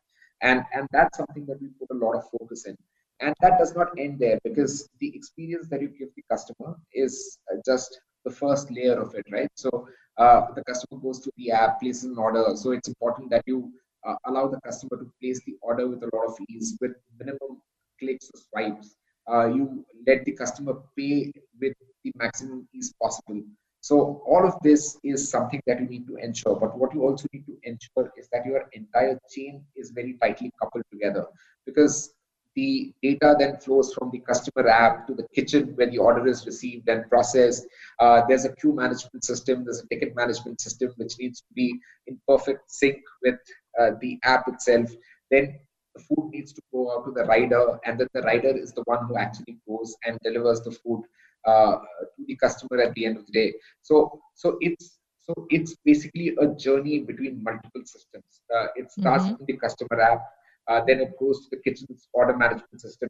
and 0.43 0.63
and 0.75 0.87
that's 0.93 1.17
something 1.17 1.47
that 1.47 1.61
we 1.61 1.69
put 1.81 1.89
a 1.91 1.99
lot 2.05 2.15
of 2.15 2.25
focus 2.39 2.67
in. 2.67 2.77
And 3.21 3.35
that 3.41 3.59
does 3.59 3.75
not 3.75 3.89
end 3.99 4.19
there 4.19 4.39
because 4.43 4.89
the 5.01 5.15
experience 5.15 5.69
that 5.69 5.81
you 5.81 5.89
give 5.89 6.09
the 6.17 6.25
customer 6.31 6.75
is 6.93 7.39
uh, 7.53 7.57
just 7.65 8.01
the 8.25 8.31
first 8.31 8.71
layer 8.71 9.01
of 9.01 9.15
it, 9.15 9.25
right? 9.31 9.51
So 9.55 9.89
uh, 10.19 10.47
the 10.57 10.65
customer 10.65 11.01
goes 11.01 11.21
to 11.21 11.31
the 11.37 11.53
app, 11.53 11.81
places 11.81 12.05
an 12.05 12.19
order. 12.19 12.45
So 12.57 12.73
it's 12.73 12.89
important 12.89 13.31
that 13.31 13.45
you 13.47 13.71
uh, 14.05 14.17
allow 14.27 14.49
the 14.49 14.61
customer 14.63 14.99
to 14.99 15.11
place 15.21 15.41
the 15.47 15.57
order 15.63 15.87
with 15.87 16.03
a 16.03 16.11
lot 16.17 16.27
of 16.27 16.37
ease, 16.49 16.77
with 16.81 16.97
minimum 17.19 17.63
clicks 18.01 18.29
or 18.35 18.41
swipes 18.41 18.97
uh, 19.31 19.47
you 19.47 19.85
let 20.07 20.25
the 20.25 20.33
customer 20.33 20.75
pay 20.97 21.33
with 21.61 21.75
the 22.05 22.13
maximum 22.17 22.67
ease 22.75 22.93
possible. 23.01 23.43
So 23.81 24.23
all 24.27 24.47
of 24.47 24.55
this 24.63 24.97
is 25.03 25.29
something 25.29 25.61
that 25.67 25.81
you 25.81 25.89
need 25.89 26.07
to 26.07 26.17
ensure. 26.17 26.55
But 26.55 26.79
what 26.79 26.95
you 26.95 27.03
also 27.03 27.27
need 27.33 27.47
to 27.47 27.59
ensure 27.65 28.13
is 28.17 28.29
that 28.33 28.47
your 28.47 28.69
entire 28.73 29.19
chain 29.29 29.65
is 29.75 29.91
very 29.91 30.17
tightly 30.23 30.53
coupled 30.61 30.85
together 30.93 31.27
because 31.67 32.15
the 32.55 32.93
data 33.03 33.35
then 33.39 33.57
flows 33.57 33.95
from 33.95 34.11
the 34.11 34.19
customer 34.21 34.69
app 34.69 35.07
to 35.07 35.15
the 35.15 35.27
kitchen 35.35 35.73
where 35.75 35.91
the 35.91 35.99
order 35.99 36.27
is 36.27 36.45
received 36.47 36.89
and 36.89 37.09
processed. 37.09 37.67
Uh, 37.99 38.23
there's 38.29 38.45
a 38.45 38.55
queue 38.57 38.75
management 38.75 39.25
system, 39.25 39.65
there's 39.65 39.83
a 39.83 39.89
ticket 39.89 40.15
management 40.15 40.61
system 40.61 40.93
which 40.97 41.15
needs 41.19 41.41
to 41.41 41.53
be 41.55 41.75
in 42.07 42.21
perfect 42.29 42.71
sync 42.71 42.99
with 43.23 43.37
uh, 43.81 43.93
the 44.01 44.19
app 44.23 44.47
itself. 44.49 44.91
Then 45.31 45.59
the 45.95 46.03
food 46.03 46.31
needs 46.33 46.53
to 46.53 46.63
go 46.73 46.91
out 46.93 47.05
to 47.05 47.13
the 47.13 47.25
rider 47.25 47.79
and 47.85 47.99
then 47.99 48.09
the 48.15 48.23
rider 48.23 48.57
is 48.65 48.73
the 48.73 48.83
one 48.87 49.07
who 49.07 49.17
actually 49.17 49.59
goes 49.69 49.97
and 50.05 50.19
delivers 50.23 50.61
the 50.63 50.71
food 50.71 51.03
uh, 51.47 51.77
to 52.17 52.25
the 52.27 52.37
customer 52.37 52.81
at 52.81 52.95
the 52.95 53.05
end 53.07 53.17
of 53.17 53.27
the 53.27 53.33
day 53.33 53.53
so 53.83 54.21
so 54.35 54.57
it's 54.61 54.99
so 55.21 55.35
it's 55.51 55.77
basically 55.85 56.35
a 56.41 56.47
journey 56.67 57.01
between 57.01 57.43
multiple 57.43 57.85
systems 57.85 58.41
uh, 58.55 58.67
it 58.77 58.91
starts 58.91 59.25
mm-hmm. 59.25 59.45
the 59.47 59.57
customer 59.57 60.01
app 60.01 60.23
uh, 60.69 60.81
then 60.87 61.01
it 61.01 61.13
goes 61.19 61.41
to 61.43 61.49
the 61.51 61.63
kitchen's 61.63 62.09
order 62.13 62.37
management 62.37 62.81
system 62.81 63.09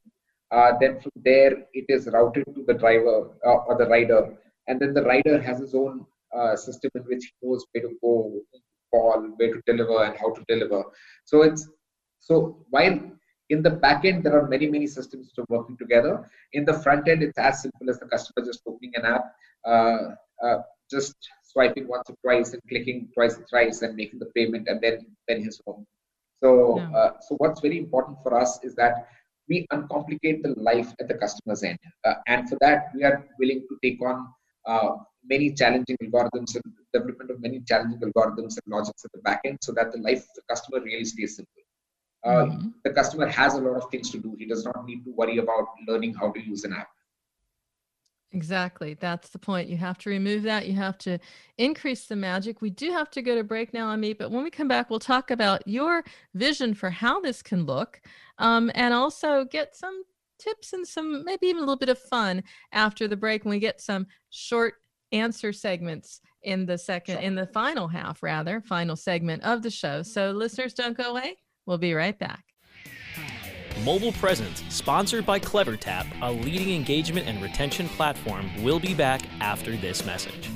uh, 0.50 0.72
then 0.80 1.00
from 1.00 1.12
there 1.24 1.52
it 1.72 1.86
is 1.88 2.08
routed 2.12 2.44
to 2.54 2.64
the 2.66 2.74
driver 2.74 3.30
uh, 3.46 3.58
or 3.68 3.76
the 3.78 3.86
rider 3.86 4.34
and 4.68 4.80
then 4.80 4.94
the 4.94 5.02
rider 5.02 5.40
has 5.40 5.58
his 5.58 5.74
own 5.74 6.06
uh, 6.34 6.56
system 6.56 6.90
in 6.94 7.02
which 7.02 7.24
he 7.24 7.46
knows 7.46 7.64
where 7.72 7.82
to 7.82 7.94
go, 8.00 8.40
call, 8.90 9.20
where 9.36 9.52
to 9.52 9.60
deliver, 9.66 10.04
and 10.04 10.16
how 10.18 10.32
to 10.32 10.42
deliver. 10.48 10.82
So 11.24 11.42
it's 11.42 11.68
so 12.28 12.34
while 12.70 12.96
in 13.50 13.62
the 13.66 13.74
back 13.84 14.04
end 14.04 14.24
there 14.24 14.36
are 14.38 14.46
many 14.54 14.66
many 14.74 14.86
systems 14.96 15.24
which 15.26 15.38
are 15.42 15.50
working 15.56 15.76
together. 15.76 16.14
In 16.52 16.64
the 16.64 16.76
front 16.84 17.08
end, 17.08 17.22
it's 17.22 17.38
as 17.38 17.62
simple 17.62 17.90
as 17.90 17.98
the 17.98 18.06
customer 18.06 18.46
just 18.46 18.62
opening 18.66 18.92
an 18.94 19.04
app, 19.14 19.24
uh, 19.72 20.02
uh, 20.44 20.58
just 20.90 21.16
swiping 21.52 21.86
once 21.88 22.08
or 22.08 22.16
twice 22.24 22.52
and 22.54 22.62
clicking 22.68 23.08
twice 23.14 23.36
or 23.38 23.44
thrice 23.50 23.82
and 23.82 23.96
making 23.96 24.20
the 24.20 24.30
payment, 24.36 24.68
and 24.68 24.80
then 24.80 24.96
then 25.28 25.42
he's 25.42 25.60
home. 25.66 25.84
So 26.42 26.78
yeah. 26.78 26.98
Uh, 26.98 27.10
so 27.26 27.34
what's 27.42 27.60
very 27.60 27.78
important 27.78 28.18
for 28.22 28.32
us 28.42 28.58
is 28.62 28.74
that 28.76 29.08
we 29.48 29.66
uncomplicate 29.72 30.42
the 30.42 30.54
life 30.70 30.90
at 31.00 31.08
the 31.08 31.14
customer's 31.14 31.62
end. 31.62 31.78
Uh, 32.04 32.14
and 32.26 32.48
for 32.48 32.56
that, 32.60 32.90
we 32.94 33.04
are 33.04 33.26
willing 33.38 33.62
to 33.68 33.76
take 33.84 34.00
on 34.10 34.28
uh, 34.66 34.90
many 35.24 35.52
challenging 35.52 35.96
algorithms 36.02 36.54
and 36.54 36.64
development 36.94 37.30
of 37.30 37.40
many 37.40 37.60
challenging 37.60 38.00
algorithms 38.00 38.54
and 38.58 38.66
logics 38.66 39.04
at 39.04 39.12
the 39.12 39.22
back 39.28 39.40
end 39.44 39.58
so 39.62 39.72
that 39.72 39.92
the 39.92 39.98
life 39.98 40.20
of 40.20 40.34
the 40.36 40.42
customer 40.48 40.80
really 40.80 41.04
stays 41.04 41.36
simple. 41.36 41.61
Uh, 42.24 42.28
mm-hmm. 42.30 42.68
The 42.84 42.90
customer 42.90 43.26
has 43.26 43.54
a 43.54 43.58
lot 43.58 43.76
of 43.76 43.90
things 43.90 44.10
to 44.10 44.18
do. 44.18 44.36
He 44.38 44.46
does 44.46 44.64
not 44.64 44.84
need 44.86 45.04
to 45.04 45.12
worry 45.12 45.38
about 45.38 45.66
learning 45.88 46.14
how 46.14 46.30
to 46.30 46.40
use 46.40 46.64
an 46.64 46.72
app. 46.72 46.88
Exactly. 48.34 48.94
That's 48.94 49.28
the 49.28 49.38
point. 49.38 49.68
You 49.68 49.76
have 49.76 49.98
to 49.98 50.10
remove 50.10 50.44
that. 50.44 50.66
You 50.66 50.74
have 50.76 50.96
to 50.98 51.18
increase 51.58 52.06
the 52.06 52.16
magic. 52.16 52.62
We 52.62 52.70
do 52.70 52.90
have 52.90 53.10
to 53.10 53.22
go 53.22 53.34
to 53.34 53.44
break 53.44 53.74
now, 53.74 53.94
Ameet, 53.94 54.18
but 54.18 54.30
when 54.30 54.42
we 54.42 54.50
come 54.50 54.68
back, 54.68 54.88
we'll 54.88 54.98
talk 54.98 55.30
about 55.30 55.66
your 55.66 56.02
vision 56.34 56.72
for 56.72 56.88
how 56.88 57.20
this 57.20 57.42
can 57.42 57.66
look 57.66 58.00
um, 58.38 58.70
and 58.74 58.94
also 58.94 59.44
get 59.44 59.76
some 59.76 60.02
tips 60.38 60.72
and 60.72 60.86
some 60.86 61.24
maybe 61.24 61.46
even 61.46 61.58
a 61.58 61.60
little 61.60 61.76
bit 61.76 61.88
of 61.88 61.98
fun 61.98 62.42
after 62.72 63.06
the 63.06 63.16
break 63.16 63.44
when 63.44 63.50
we 63.50 63.60
get 63.60 63.80
some 63.80 64.06
short 64.30 64.74
answer 65.12 65.52
segments 65.52 66.20
in 66.42 66.66
the 66.66 66.76
second 66.76 67.18
in 67.18 67.34
the 67.34 67.46
final 67.46 67.86
half 67.86 68.22
rather 68.22 68.60
final 68.60 68.96
segment 68.96 69.42
of 69.42 69.62
the 69.62 69.70
show 69.70 70.02
so 70.02 70.32
listeners 70.32 70.74
don't 70.74 70.96
go 70.96 71.10
away 71.10 71.36
we'll 71.66 71.78
be 71.78 71.94
right 71.94 72.18
back 72.18 72.44
Mobile 73.84 74.12
Presence, 74.12 74.62
sponsored 74.68 75.26
by 75.26 75.40
CleverTap, 75.40 76.06
a 76.22 76.30
leading 76.30 76.72
engagement 76.72 77.26
and 77.26 77.42
retention 77.42 77.88
platform, 77.88 78.48
will 78.62 78.78
be 78.78 78.94
back 78.94 79.22
after 79.40 79.76
this 79.76 80.04
message. 80.06 80.50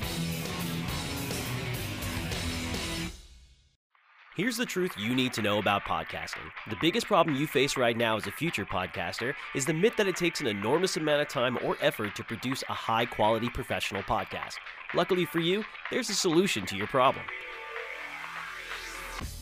Here's 4.37 4.55
the 4.55 4.65
truth 4.67 4.91
you 4.97 5.15
need 5.15 5.33
to 5.33 5.41
know 5.41 5.57
about 5.57 5.81
podcasting. 5.83 6.45
The 6.69 6.77
biggest 6.79 7.07
problem 7.07 7.35
you 7.35 7.47
face 7.47 7.75
right 7.75 7.97
now 7.97 8.17
as 8.17 8.27
a 8.27 8.31
future 8.31 8.65
podcaster 8.65 9.33
is 9.55 9.65
the 9.65 9.73
myth 9.73 9.97
that 9.97 10.07
it 10.07 10.15
takes 10.15 10.39
an 10.41 10.47
enormous 10.47 10.95
amount 10.95 11.21
of 11.21 11.27
time 11.27 11.57
or 11.63 11.75
effort 11.81 12.15
to 12.15 12.23
produce 12.23 12.63
a 12.69 12.73
high 12.73 13.05
quality 13.05 13.49
professional 13.49 14.03
podcast. 14.03 14.53
Luckily 14.93 15.25
for 15.25 15.39
you, 15.39 15.65
there's 15.91 16.11
a 16.11 16.13
solution 16.13 16.65
to 16.67 16.77
your 16.77 16.87
problem. 16.87 17.25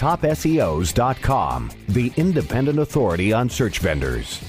TopSEOs.com, 0.00 1.70
the 1.90 2.10
independent 2.16 2.78
authority 2.78 3.34
on 3.34 3.50
search 3.50 3.80
vendors. 3.80 4.42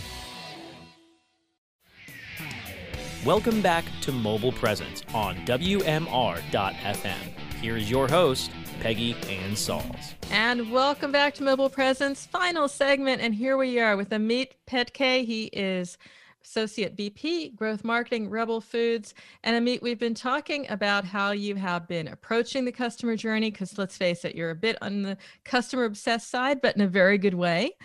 Welcome 3.25 3.61
back 3.61 3.83
to 4.03 4.13
Mobile 4.13 4.53
Presence 4.53 5.03
on 5.13 5.35
WMR.FM. 5.45 7.17
Here 7.59 7.75
is 7.75 7.91
your 7.91 8.07
host, 8.07 8.49
Peggy 8.79 9.11
Anne 9.29 9.51
Salz. 9.51 10.13
And 10.31 10.71
welcome 10.71 11.11
back 11.11 11.33
to 11.33 11.43
Mobile 11.43 11.69
Presence, 11.69 12.25
final 12.25 12.69
segment. 12.69 13.21
And 13.21 13.35
here 13.35 13.57
we 13.57 13.77
are 13.77 13.97
with 13.97 14.11
Ameet 14.11 14.51
Phadke. 14.69 15.25
He 15.25 15.47
is 15.47 15.97
Associate 16.43 16.95
VP, 16.95 17.49
Growth 17.49 17.83
Marketing, 17.83 18.29
Rebel 18.29 18.61
Foods. 18.61 19.13
And 19.43 19.55
Ameet, 19.55 19.81
we've 19.81 19.99
been 19.99 20.13
talking 20.13 20.65
about 20.69 21.05
how 21.05 21.31
you 21.31 21.55
have 21.55 21.87
been 21.87 22.07
approaching 22.07 22.65
the 22.65 22.71
customer 22.71 23.15
journey, 23.15 23.51
because 23.51 23.77
let's 23.77 23.97
face 23.97 24.25
it, 24.25 24.35
you're 24.35 24.51
a 24.51 24.55
bit 24.55 24.77
on 24.81 25.03
the 25.03 25.17
customer 25.45 25.85
obsessed 25.85 26.29
side, 26.29 26.61
but 26.61 26.75
in 26.75 26.81
a 26.81 26.87
very 26.87 27.17
good 27.17 27.35
way 27.35 27.75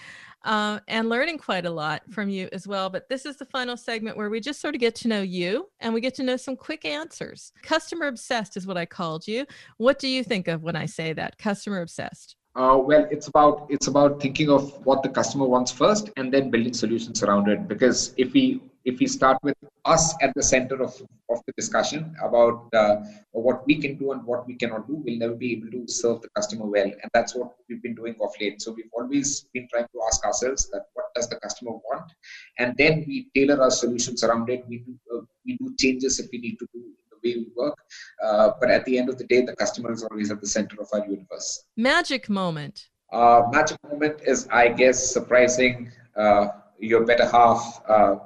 uh, 0.47 0.79
and 0.87 1.09
learning 1.09 1.38
quite 1.38 1.66
a 1.66 1.71
lot 1.71 2.03
from 2.11 2.29
you 2.31 2.49
as 2.53 2.66
well. 2.66 2.88
But 2.88 3.09
this 3.09 3.27
is 3.27 3.37
the 3.37 3.45
final 3.45 3.77
segment 3.77 4.16
where 4.16 4.31
we 4.31 4.40
just 4.40 4.61
sort 4.61 4.75
of 4.75 4.81
get 4.81 4.95
to 4.97 5.09
know 5.09 5.21
you 5.21 5.69
and 5.81 5.92
we 5.92 6.01
get 6.01 6.14
to 6.14 6.23
know 6.23 6.37
some 6.37 6.57
quick 6.57 6.85
answers. 6.85 7.53
Customer 7.62 8.07
obsessed 8.07 8.57
is 8.57 8.66
what 8.66 8.79
I 8.79 8.87
called 8.87 9.27
you. 9.27 9.45
What 9.77 9.99
do 9.99 10.09
you 10.09 10.23
think 10.23 10.47
of 10.47 10.62
when 10.62 10.77
I 10.77 10.87
say 10.87 11.12
that? 11.12 11.37
Customer 11.38 11.81
obsessed. 11.81 12.36
Uh, 12.57 12.79
well, 12.79 13.07
it's 13.11 13.27
about 13.29 13.66
it's 13.69 13.87
about 13.87 14.19
thinking 14.19 14.49
of 14.49 14.62
what 14.87 15.03
the 15.03 15.11
customer 15.11 15.45
wants 15.45 15.71
first, 15.71 16.09
and 16.16 16.33
then 16.33 16.51
building 16.51 16.73
solutions 16.73 17.23
around 17.23 17.49
it. 17.49 17.69
Because 17.69 18.14
if 18.16 18.33
we 18.33 18.62
if 18.87 18.99
we 18.99 19.07
start 19.07 19.37
with 19.42 19.57
us 19.85 20.14
at 20.23 20.33
the 20.35 20.42
center 20.42 20.77
of, 20.83 20.95
of 21.29 21.38
the 21.47 21.53
discussion 21.57 22.14
about 22.23 22.69
uh, 22.73 22.97
what 23.33 23.66
we 23.66 23.77
can 23.77 23.97
do 23.97 24.12
and 24.12 24.25
what 24.25 24.47
we 24.47 24.55
cannot 24.55 24.87
do, 24.87 24.95
we'll 25.05 25.19
never 25.19 25.35
be 25.35 25.53
able 25.53 25.71
to 25.73 25.87
serve 25.87 26.23
the 26.23 26.29
customer 26.37 26.64
well. 26.64 26.87
And 26.87 27.11
that's 27.12 27.35
what 27.35 27.51
we've 27.69 27.83
been 27.83 27.97
doing 27.97 28.14
of 28.23 28.31
late. 28.40 28.62
So 28.62 28.73
we've 28.73 28.92
always 28.92 29.49
been 29.53 29.69
trying 29.71 29.88
to 29.92 30.01
ask 30.07 30.25
ourselves 30.25 30.71
that 30.71 30.87
what 30.95 31.07
does 31.14 31.29
the 31.29 31.37
customer 31.40 31.73
want? 31.73 32.11
And 32.59 32.75
then 32.79 33.05
we 33.07 33.29
tailor 33.35 33.61
our 33.61 33.73
solutions 33.73 34.23
around 34.25 34.49
it. 34.49 34.64
We 34.69 34.79
do, 34.79 34.95
uh, 35.14 35.23
we 35.45 35.59
do 35.59 35.75
changes 35.79 36.21
if 36.21 36.29
we 36.33 36.38
need 36.38 36.57
to 36.61 36.66
do 36.73 36.85
way 37.27 37.35
we 37.43 37.49
work. 37.57 37.79
Uh, 38.25 38.51
but 38.61 38.71
at 38.71 38.85
the 38.85 38.99
end 38.99 39.09
of 39.09 39.19
the 39.19 39.27
day, 39.33 39.41
the 39.45 39.57
customer 39.57 39.93
is 39.93 40.03
always 40.05 40.31
at 40.31 40.41
the 40.41 40.47
center 40.57 40.77
of 40.81 40.89
our 40.93 41.05
universe. 41.07 41.65
Magic 41.77 42.29
moment. 42.29 42.77
Uh, 43.12 43.43
magic 43.53 43.79
moment 43.91 44.21
is, 44.27 44.49
I 44.51 44.69
guess, 44.69 44.99
surprising 45.12 45.91
uh, 46.17 46.49
your 46.79 47.05
better 47.05 47.29
half 47.29 47.83
uh, 47.89 48.17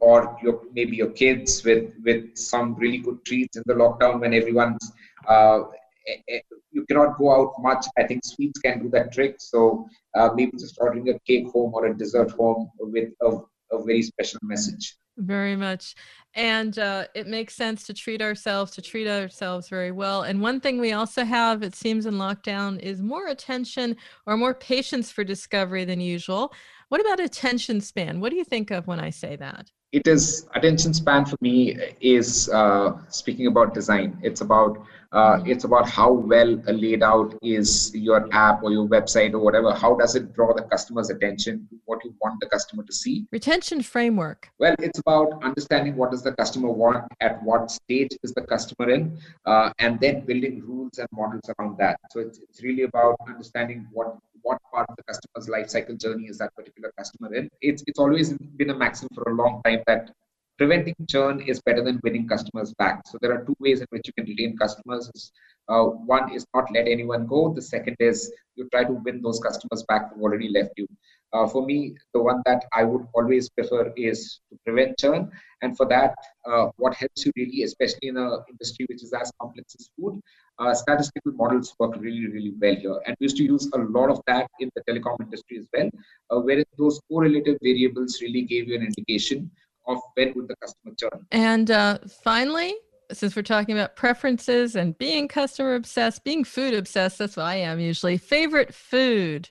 or 0.00 0.38
your 0.42 0.62
maybe 0.72 0.96
your 0.96 1.10
kids 1.10 1.64
with 1.64 1.92
with 2.04 2.36
some 2.36 2.74
really 2.74 2.98
good 2.98 3.24
treats 3.24 3.56
in 3.56 3.62
the 3.66 3.74
lockdown 3.74 4.20
when 4.20 4.34
everyone's 4.34 4.92
uh, 5.26 5.60
eh, 6.06 6.20
eh, 6.28 6.40
you 6.70 6.84
cannot 6.86 7.16
go 7.18 7.32
out 7.36 7.52
much. 7.60 7.86
I 7.96 8.04
think 8.04 8.24
sweets 8.24 8.60
can 8.60 8.82
do 8.82 8.88
that 8.90 9.12
trick. 9.12 9.36
So 9.38 9.86
uh, 10.14 10.30
maybe 10.34 10.52
just 10.58 10.76
ordering 10.80 11.08
a 11.08 11.18
cake 11.20 11.46
home 11.52 11.72
or 11.72 11.86
a 11.86 11.96
dessert 11.96 12.32
home 12.32 12.70
with 12.78 13.10
a, 13.22 13.38
a 13.80 13.84
very 13.84 14.02
special 14.02 14.40
message. 14.42 14.96
Very 15.16 15.54
much. 15.54 15.94
And 16.34 16.76
uh, 16.78 17.04
it 17.14 17.28
makes 17.28 17.54
sense 17.54 17.86
to 17.86 17.94
treat 17.94 18.20
ourselves, 18.20 18.72
to 18.72 18.82
treat 18.82 19.06
ourselves 19.06 19.68
very 19.68 19.92
well. 19.92 20.22
And 20.22 20.40
one 20.40 20.60
thing 20.60 20.80
we 20.80 20.92
also 20.92 21.24
have, 21.24 21.62
it 21.62 21.76
seems, 21.76 22.06
in 22.06 22.14
lockdown 22.14 22.80
is 22.80 23.00
more 23.00 23.28
attention 23.28 23.96
or 24.26 24.36
more 24.36 24.54
patience 24.54 25.12
for 25.12 25.22
discovery 25.22 25.84
than 25.84 26.00
usual. 26.00 26.52
What 26.88 27.00
about 27.00 27.20
attention 27.20 27.80
span? 27.80 28.20
What 28.20 28.30
do 28.30 28.36
you 28.36 28.44
think 28.44 28.72
of 28.72 28.88
when 28.88 28.98
I 28.98 29.10
say 29.10 29.36
that? 29.36 29.70
it 29.94 30.08
is 30.08 30.48
attention 30.56 30.92
span 30.92 31.24
for 31.24 31.36
me 31.40 31.78
is 32.00 32.48
uh, 32.48 32.98
speaking 33.10 33.46
about 33.46 33.72
design. 33.74 34.18
It's 34.22 34.40
about 34.40 34.84
uh, 35.14 35.40
it's 35.46 35.64
about 35.64 35.88
how 35.88 36.12
well 36.12 36.52
laid 36.66 37.02
out 37.02 37.38
is 37.40 37.94
your 37.94 38.28
app 38.32 38.62
or 38.62 38.72
your 38.72 38.86
website 38.88 39.32
or 39.32 39.38
whatever. 39.38 39.72
How 39.72 39.94
does 39.94 40.16
it 40.16 40.34
draw 40.34 40.52
the 40.52 40.62
customer's 40.62 41.08
attention 41.08 41.66
to 41.70 41.76
what 41.84 42.04
you 42.04 42.14
want 42.20 42.40
the 42.40 42.48
customer 42.48 42.82
to 42.82 42.92
see? 42.92 43.26
Retention 43.30 43.80
framework. 43.82 44.50
Well, 44.58 44.74
it's 44.80 44.98
about 44.98 45.42
understanding 45.44 45.94
what 45.96 46.10
does 46.10 46.22
the 46.22 46.32
customer 46.32 46.70
want, 46.70 47.04
at 47.20 47.40
what 47.42 47.70
stage 47.70 48.10
is 48.24 48.34
the 48.34 48.42
customer 48.42 48.90
in, 48.90 49.16
uh, 49.46 49.70
and 49.78 50.00
then 50.00 50.24
building 50.26 50.62
rules 50.66 50.98
and 50.98 51.08
models 51.12 51.48
around 51.58 51.78
that. 51.78 51.98
So 52.10 52.20
it's, 52.20 52.38
it's 52.38 52.62
really 52.62 52.82
about 52.82 53.16
understanding 53.28 53.86
what 53.92 54.16
what 54.42 54.58
part 54.70 54.86
of 54.90 54.96
the 54.96 55.02
customer's 55.04 55.48
life 55.48 55.70
cycle 55.70 55.96
journey 55.96 56.24
is 56.24 56.36
that 56.36 56.54
particular 56.54 56.92
customer 56.98 57.34
in. 57.34 57.48
It's 57.62 57.82
it's 57.86 57.98
always 57.98 58.34
been 58.56 58.70
a 58.70 58.74
maxim 58.74 59.08
for 59.14 59.22
a 59.30 59.34
long 59.34 59.62
time 59.64 59.82
that 59.86 60.10
preventing 60.56 60.94
churn 61.08 61.40
is 61.40 61.60
better 61.62 61.82
than 61.82 62.00
winning 62.02 62.28
customers 62.28 62.72
back. 62.74 63.02
So 63.06 63.18
there 63.20 63.32
are 63.32 63.44
two 63.44 63.56
ways 63.58 63.80
in 63.80 63.86
which 63.90 64.06
you 64.06 64.12
can 64.12 64.26
retain 64.26 64.56
customers. 64.56 65.32
Uh, 65.68 65.84
one 65.84 66.32
is 66.32 66.46
not 66.54 66.70
let 66.72 66.86
anyone 66.86 67.26
go. 67.26 67.52
The 67.54 67.62
second 67.62 67.96
is 67.98 68.32
you 68.54 68.68
try 68.70 68.84
to 68.84 68.92
win 68.92 69.22
those 69.22 69.40
customers 69.40 69.82
back 69.88 70.14
who 70.14 70.22
already 70.22 70.48
left 70.48 70.72
you. 70.76 70.86
Uh, 71.32 71.48
for 71.48 71.66
me, 71.66 71.96
the 72.12 72.22
one 72.22 72.40
that 72.46 72.64
I 72.72 72.84
would 72.84 73.06
always 73.12 73.48
prefer 73.48 73.92
is 73.96 74.40
to 74.50 74.58
prevent 74.64 74.96
churn. 74.98 75.32
And 75.62 75.76
for 75.76 75.86
that, 75.86 76.14
uh, 76.48 76.68
what 76.76 76.94
helps 76.94 77.26
you 77.26 77.32
really, 77.34 77.64
especially 77.64 78.08
in 78.08 78.16
an 78.16 78.38
industry 78.48 78.86
which 78.88 79.02
is 79.02 79.12
as 79.12 79.32
complex 79.40 79.74
as 79.80 79.90
food, 79.98 80.20
uh, 80.60 80.72
statistical 80.72 81.32
models 81.32 81.74
work 81.80 81.96
really, 81.98 82.28
really 82.28 82.52
well 82.60 82.76
here. 82.76 83.00
And 83.06 83.16
we 83.18 83.24
used 83.24 83.36
to 83.38 83.42
use 83.42 83.68
a 83.74 83.78
lot 83.78 84.10
of 84.10 84.20
that 84.28 84.46
in 84.60 84.70
the 84.76 84.82
telecom 84.88 85.20
industry 85.20 85.58
as 85.58 85.66
well, 85.72 85.90
uh, 86.30 86.40
where 86.40 86.62
those 86.78 87.00
correlative 87.10 87.58
variables 87.60 88.20
really 88.22 88.42
gave 88.42 88.68
you 88.68 88.76
an 88.76 88.82
indication 88.82 89.50
of 89.86 90.00
when 90.14 90.32
would 90.34 90.48
the 90.48 90.56
customer 90.56 90.94
churn. 90.98 91.26
And 91.30 91.70
uh, 91.70 91.98
finally, 92.22 92.74
since 93.12 93.36
we're 93.36 93.42
talking 93.42 93.76
about 93.76 93.96
preferences 93.96 94.76
and 94.76 94.96
being 94.98 95.28
customer 95.28 95.74
obsessed, 95.74 96.24
being 96.24 96.44
food 96.44 96.74
obsessed, 96.74 97.18
that's 97.18 97.36
what 97.36 97.46
I 97.46 97.56
am 97.56 97.80
usually. 97.80 98.16
Favorite 98.16 98.74
food, 98.74 99.50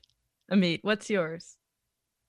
Ameet, 0.51 0.79
what's 0.83 1.09
yours? 1.09 1.57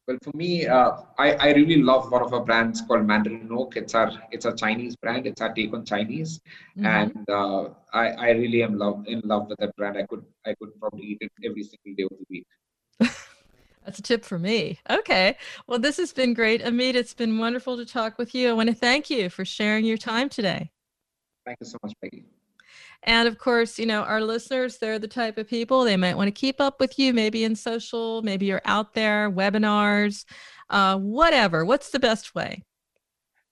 Well, 0.06 0.18
for 0.22 0.36
me, 0.36 0.66
uh, 0.66 0.92
I, 1.18 1.32
I 1.32 1.52
really 1.54 1.82
love 1.82 2.12
one 2.12 2.20
of 2.20 2.34
our 2.34 2.44
brands 2.44 2.82
called 2.82 3.06
Mandarin 3.06 3.48
Oak. 3.50 3.76
It's 3.76 3.94
our 3.94 4.12
it's 4.30 4.44
a 4.44 4.54
Chinese 4.54 4.96
brand. 4.96 5.26
It's 5.26 5.40
our 5.40 5.54
take 5.54 5.72
on 5.72 5.86
Chinese, 5.86 6.40
mm-hmm. 6.76 6.84
and 6.84 7.30
uh, 7.30 7.70
I 7.94 8.08
I 8.10 8.30
really 8.32 8.62
am 8.62 8.76
love 8.76 9.06
in 9.06 9.22
love 9.24 9.48
with 9.48 9.58
that 9.60 9.74
brand. 9.76 9.96
I 9.96 10.04
could 10.04 10.22
I 10.44 10.54
could 10.60 10.78
probably 10.78 11.06
eat 11.06 11.18
it 11.22 11.32
every 11.42 11.62
single 11.62 11.94
day 11.96 12.02
of 12.02 12.10
the 12.18 12.26
week. 12.28 12.46
That's 13.84 13.98
a 13.98 14.02
tip 14.02 14.24
for 14.24 14.38
me. 14.38 14.78
Okay. 14.88 15.36
Well, 15.66 15.78
this 15.78 15.98
has 15.98 16.12
been 16.12 16.32
great. 16.32 16.62
Ameet, 16.62 16.94
it's 16.94 17.14
been 17.14 17.38
wonderful 17.38 17.76
to 17.76 17.84
talk 17.84 18.18
with 18.18 18.34
you. 18.34 18.48
I 18.48 18.52
want 18.52 18.70
to 18.70 18.74
thank 18.74 19.10
you 19.10 19.28
for 19.28 19.44
sharing 19.44 19.84
your 19.84 19.98
time 19.98 20.28
today. 20.28 20.70
Thank 21.44 21.58
you 21.60 21.66
so 21.66 21.78
much, 21.82 21.92
Peggy. 22.00 22.24
And 23.02 23.28
of 23.28 23.38
course, 23.38 23.78
you 23.78 23.84
know, 23.84 24.02
our 24.02 24.22
listeners, 24.22 24.78
they're 24.78 24.98
the 24.98 25.06
type 25.06 25.36
of 25.36 25.46
people 25.46 25.84
they 25.84 25.98
might 25.98 26.16
want 26.16 26.28
to 26.28 26.32
keep 26.32 26.60
up 26.60 26.80
with 26.80 26.98
you, 26.98 27.12
maybe 27.12 27.44
in 27.44 27.54
social, 27.54 28.22
maybe 28.22 28.46
you're 28.46 28.62
out 28.64 28.94
there, 28.94 29.30
webinars, 29.30 30.24
uh, 30.70 30.96
whatever. 30.96 31.66
What's 31.66 31.90
the 31.90 32.00
best 32.00 32.34
way? 32.34 32.64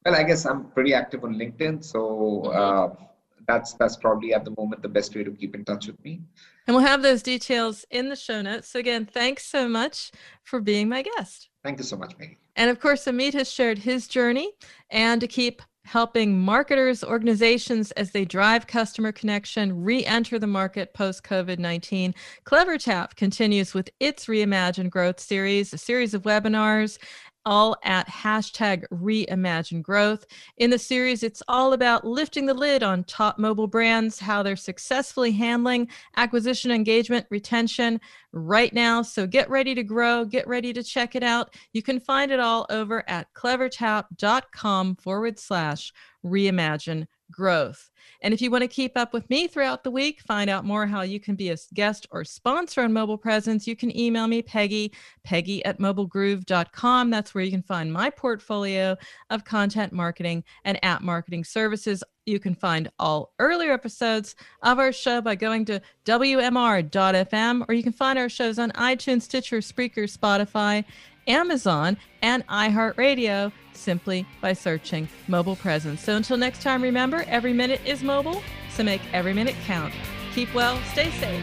Well, 0.06 0.14
I 0.14 0.22
guess 0.22 0.46
I'm 0.46 0.70
pretty 0.70 0.94
active 0.94 1.22
on 1.24 1.34
LinkedIn. 1.34 1.84
So, 1.84 2.42
mm-hmm. 2.46 3.02
uh, 3.02 3.06
that's 3.52 3.74
that's 3.74 3.96
probably 3.96 4.32
at 4.34 4.44
the 4.44 4.54
moment 4.56 4.82
the 4.82 4.88
best 4.88 5.14
way 5.14 5.24
to 5.24 5.30
keep 5.30 5.54
in 5.54 5.64
touch 5.64 5.86
with 5.86 6.02
me. 6.04 6.20
And 6.66 6.74
we'll 6.74 6.86
have 6.86 7.02
those 7.02 7.22
details 7.22 7.84
in 7.90 8.08
the 8.08 8.16
show 8.16 8.40
notes. 8.40 8.68
So 8.68 8.78
again, 8.78 9.04
thanks 9.04 9.44
so 9.46 9.68
much 9.68 10.12
for 10.44 10.60
being 10.60 10.88
my 10.88 11.02
guest. 11.02 11.48
Thank 11.64 11.78
you 11.78 11.84
so 11.84 11.96
much, 11.96 12.16
Maggie. 12.18 12.38
And 12.56 12.70
of 12.70 12.80
course, 12.80 13.04
Ameet 13.04 13.34
has 13.34 13.50
shared 13.50 13.78
his 13.78 14.06
journey 14.06 14.52
and 14.90 15.20
to 15.20 15.26
keep 15.26 15.62
helping 15.84 16.38
marketers, 16.38 17.02
organizations 17.02 17.90
as 17.92 18.12
they 18.12 18.24
drive 18.24 18.68
customer 18.68 19.10
connection, 19.10 19.82
re 19.82 20.04
enter 20.04 20.38
the 20.38 20.46
market 20.46 20.94
post 20.94 21.24
COVID 21.24 21.58
19. 21.58 22.14
CleverTap 22.44 23.16
continues 23.16 23.74
with 23.74 23.90
its 23.98 24.26
Reimagine 24.26 24.90
Growth 24.90 25.18
series, 25.18 25.72
a 25.72 25.78
series 25.78 26.14
of 26.14 26.22
webinars 26.22 26.98
all 27.44 27.76
at 27.82 28.08
hashtag 28.08 28.84
reimagine 28.92 29.82
growth. 29.82 30.26
In 30.56 30.70
the 30.70 30.78
series, 30.78 31.22
it's 31.22 31.42
all 31.48 31.72
about 31.72 32.06
lifting 32.06 32.46
the 32.46 32.54
lid 32.54 32.82
on 32.82 33.04
top 33.04 33.38
mobile 33.38 33.66
brands, 33.66 34.18
how 34.18 34.42
they're 34.42 34.56
successfully 34.56 35.32
handling 35.32 35.88
acquisition, 36.16 36.70
engagement, 36.70 37.26
retention 37.30 38.00
right 38.32 38.72
now. 38.72 39.02
So 39.02 39.26
get 39.26 39.50
ready 39.50 39.74
to 39.74 39.82
grow, 39.82 40.24
get 40.24 40.46
ready 40.46 40.72
to 40.72 40.82
check 40.82 41.14
it 41.14 41.22
out. 41.22 41.54
You 41.72 41.82
can 41.82 42.00
find 42.00 42.30
it 42.30 42.40
all 42.40 42.66
over 42.70 43.08
at 43.08 43.32
clevertap.com 43.34 44.96
forward 44.96 45.38
slash 45.38 45.92
reimagine 46.24 47.06
growth. 47.32 47.90
And 48.22 48.32
if 48.32 48.40
you 48.40 48.50
want 48.50 48.62
to 48.62 48.68
keep 48.68 48.96
up 48.96 49.12
with 49.12 49.28
me 49.30 49.48
throughout 49.48 49.82
the 49.82 49.90
week, 49.90 50.20
find 50.20 50.48
out 50.48 50.64
more 50.64 50.86
how 50.86 51.02
you 51.02 51.18
can 51.18 51.34
be 51.34 51.50
a 51.50 51.56
guest 51.74 52.06
or 52.10 52.24
sponsor 52.24 52.82
on 52.82 52.92
Mobile 52.92 53.18
Presence, 53.18 53.66
you 53.66 53.74
can 53.74 53.96
email 53.96 54.28
me, 54.28 54.42
Peggy, 54.42 54.92
Peggy 55.24 55.64
at 55.64 55.78
mobilegroove.com. 55.78 57.10
That's 57.10 57.34
where 57.34 57.44
you 57.44 57.50
can 57.50 57.62
find 57.62 57.92
my 57.92 58.10
portfolio 58.10 58.96
of 59.30 59.44
content 59.44 59.92
marketing 59.92 60.44
and 60.64 60.82
app 60.84 61.02
marketing 61.02 61.44
services. 61.44 62.04
You 62.24 62.38
can 62.38 62.54
find 62.54 62.88
all 63.00 63.32
earlier 63.40 63.72
episodes 63.72 64.36
of 64.62 64.78
our 64.78 64.92
show 64.92 65.20
by 65.20 65.34
going 65.34 65.64
to 65.64 65.82
WMR.fm, 66.04 67.64
or 67.68 67.74
you 67.74 67.82
can 67.82 67.92
find 67.92 68.16
our 68.18 68.28
shows 68.28 68.60
on 68.60 68.70
iTunes, 68.72 69.22
Stitcher, 69.22 69.58
Spreaker, 69.58 70.04
Spotify, 70.04 70.84
Amazon, 71.26 71.96
and 72.22 72.46
iHeartRadio 72.46 73.52
simply 73.72 74.26
by 74.40 74.52
searching 74.52 75.08
mobile 75.28 75.56
presence. 75.56 76.00
So 76.02 76.16
until 76.16 76.36
next 76.36 76.62
time, 76.62 76.82
remember 76.82 77.24
every 77.28 77.52
minute 77.52 77.80
is 77.84 78.02
mobile, 78.02 78.42
so 78.70 78.82
make 78.82 79.02
every 79.12 79.32
minute 79.32 79.54
count. 79.66 79.92
Keep 80.34 80.54
well, 80.54 80.80
stay 80.92 81.10
safe, 81.12 81.42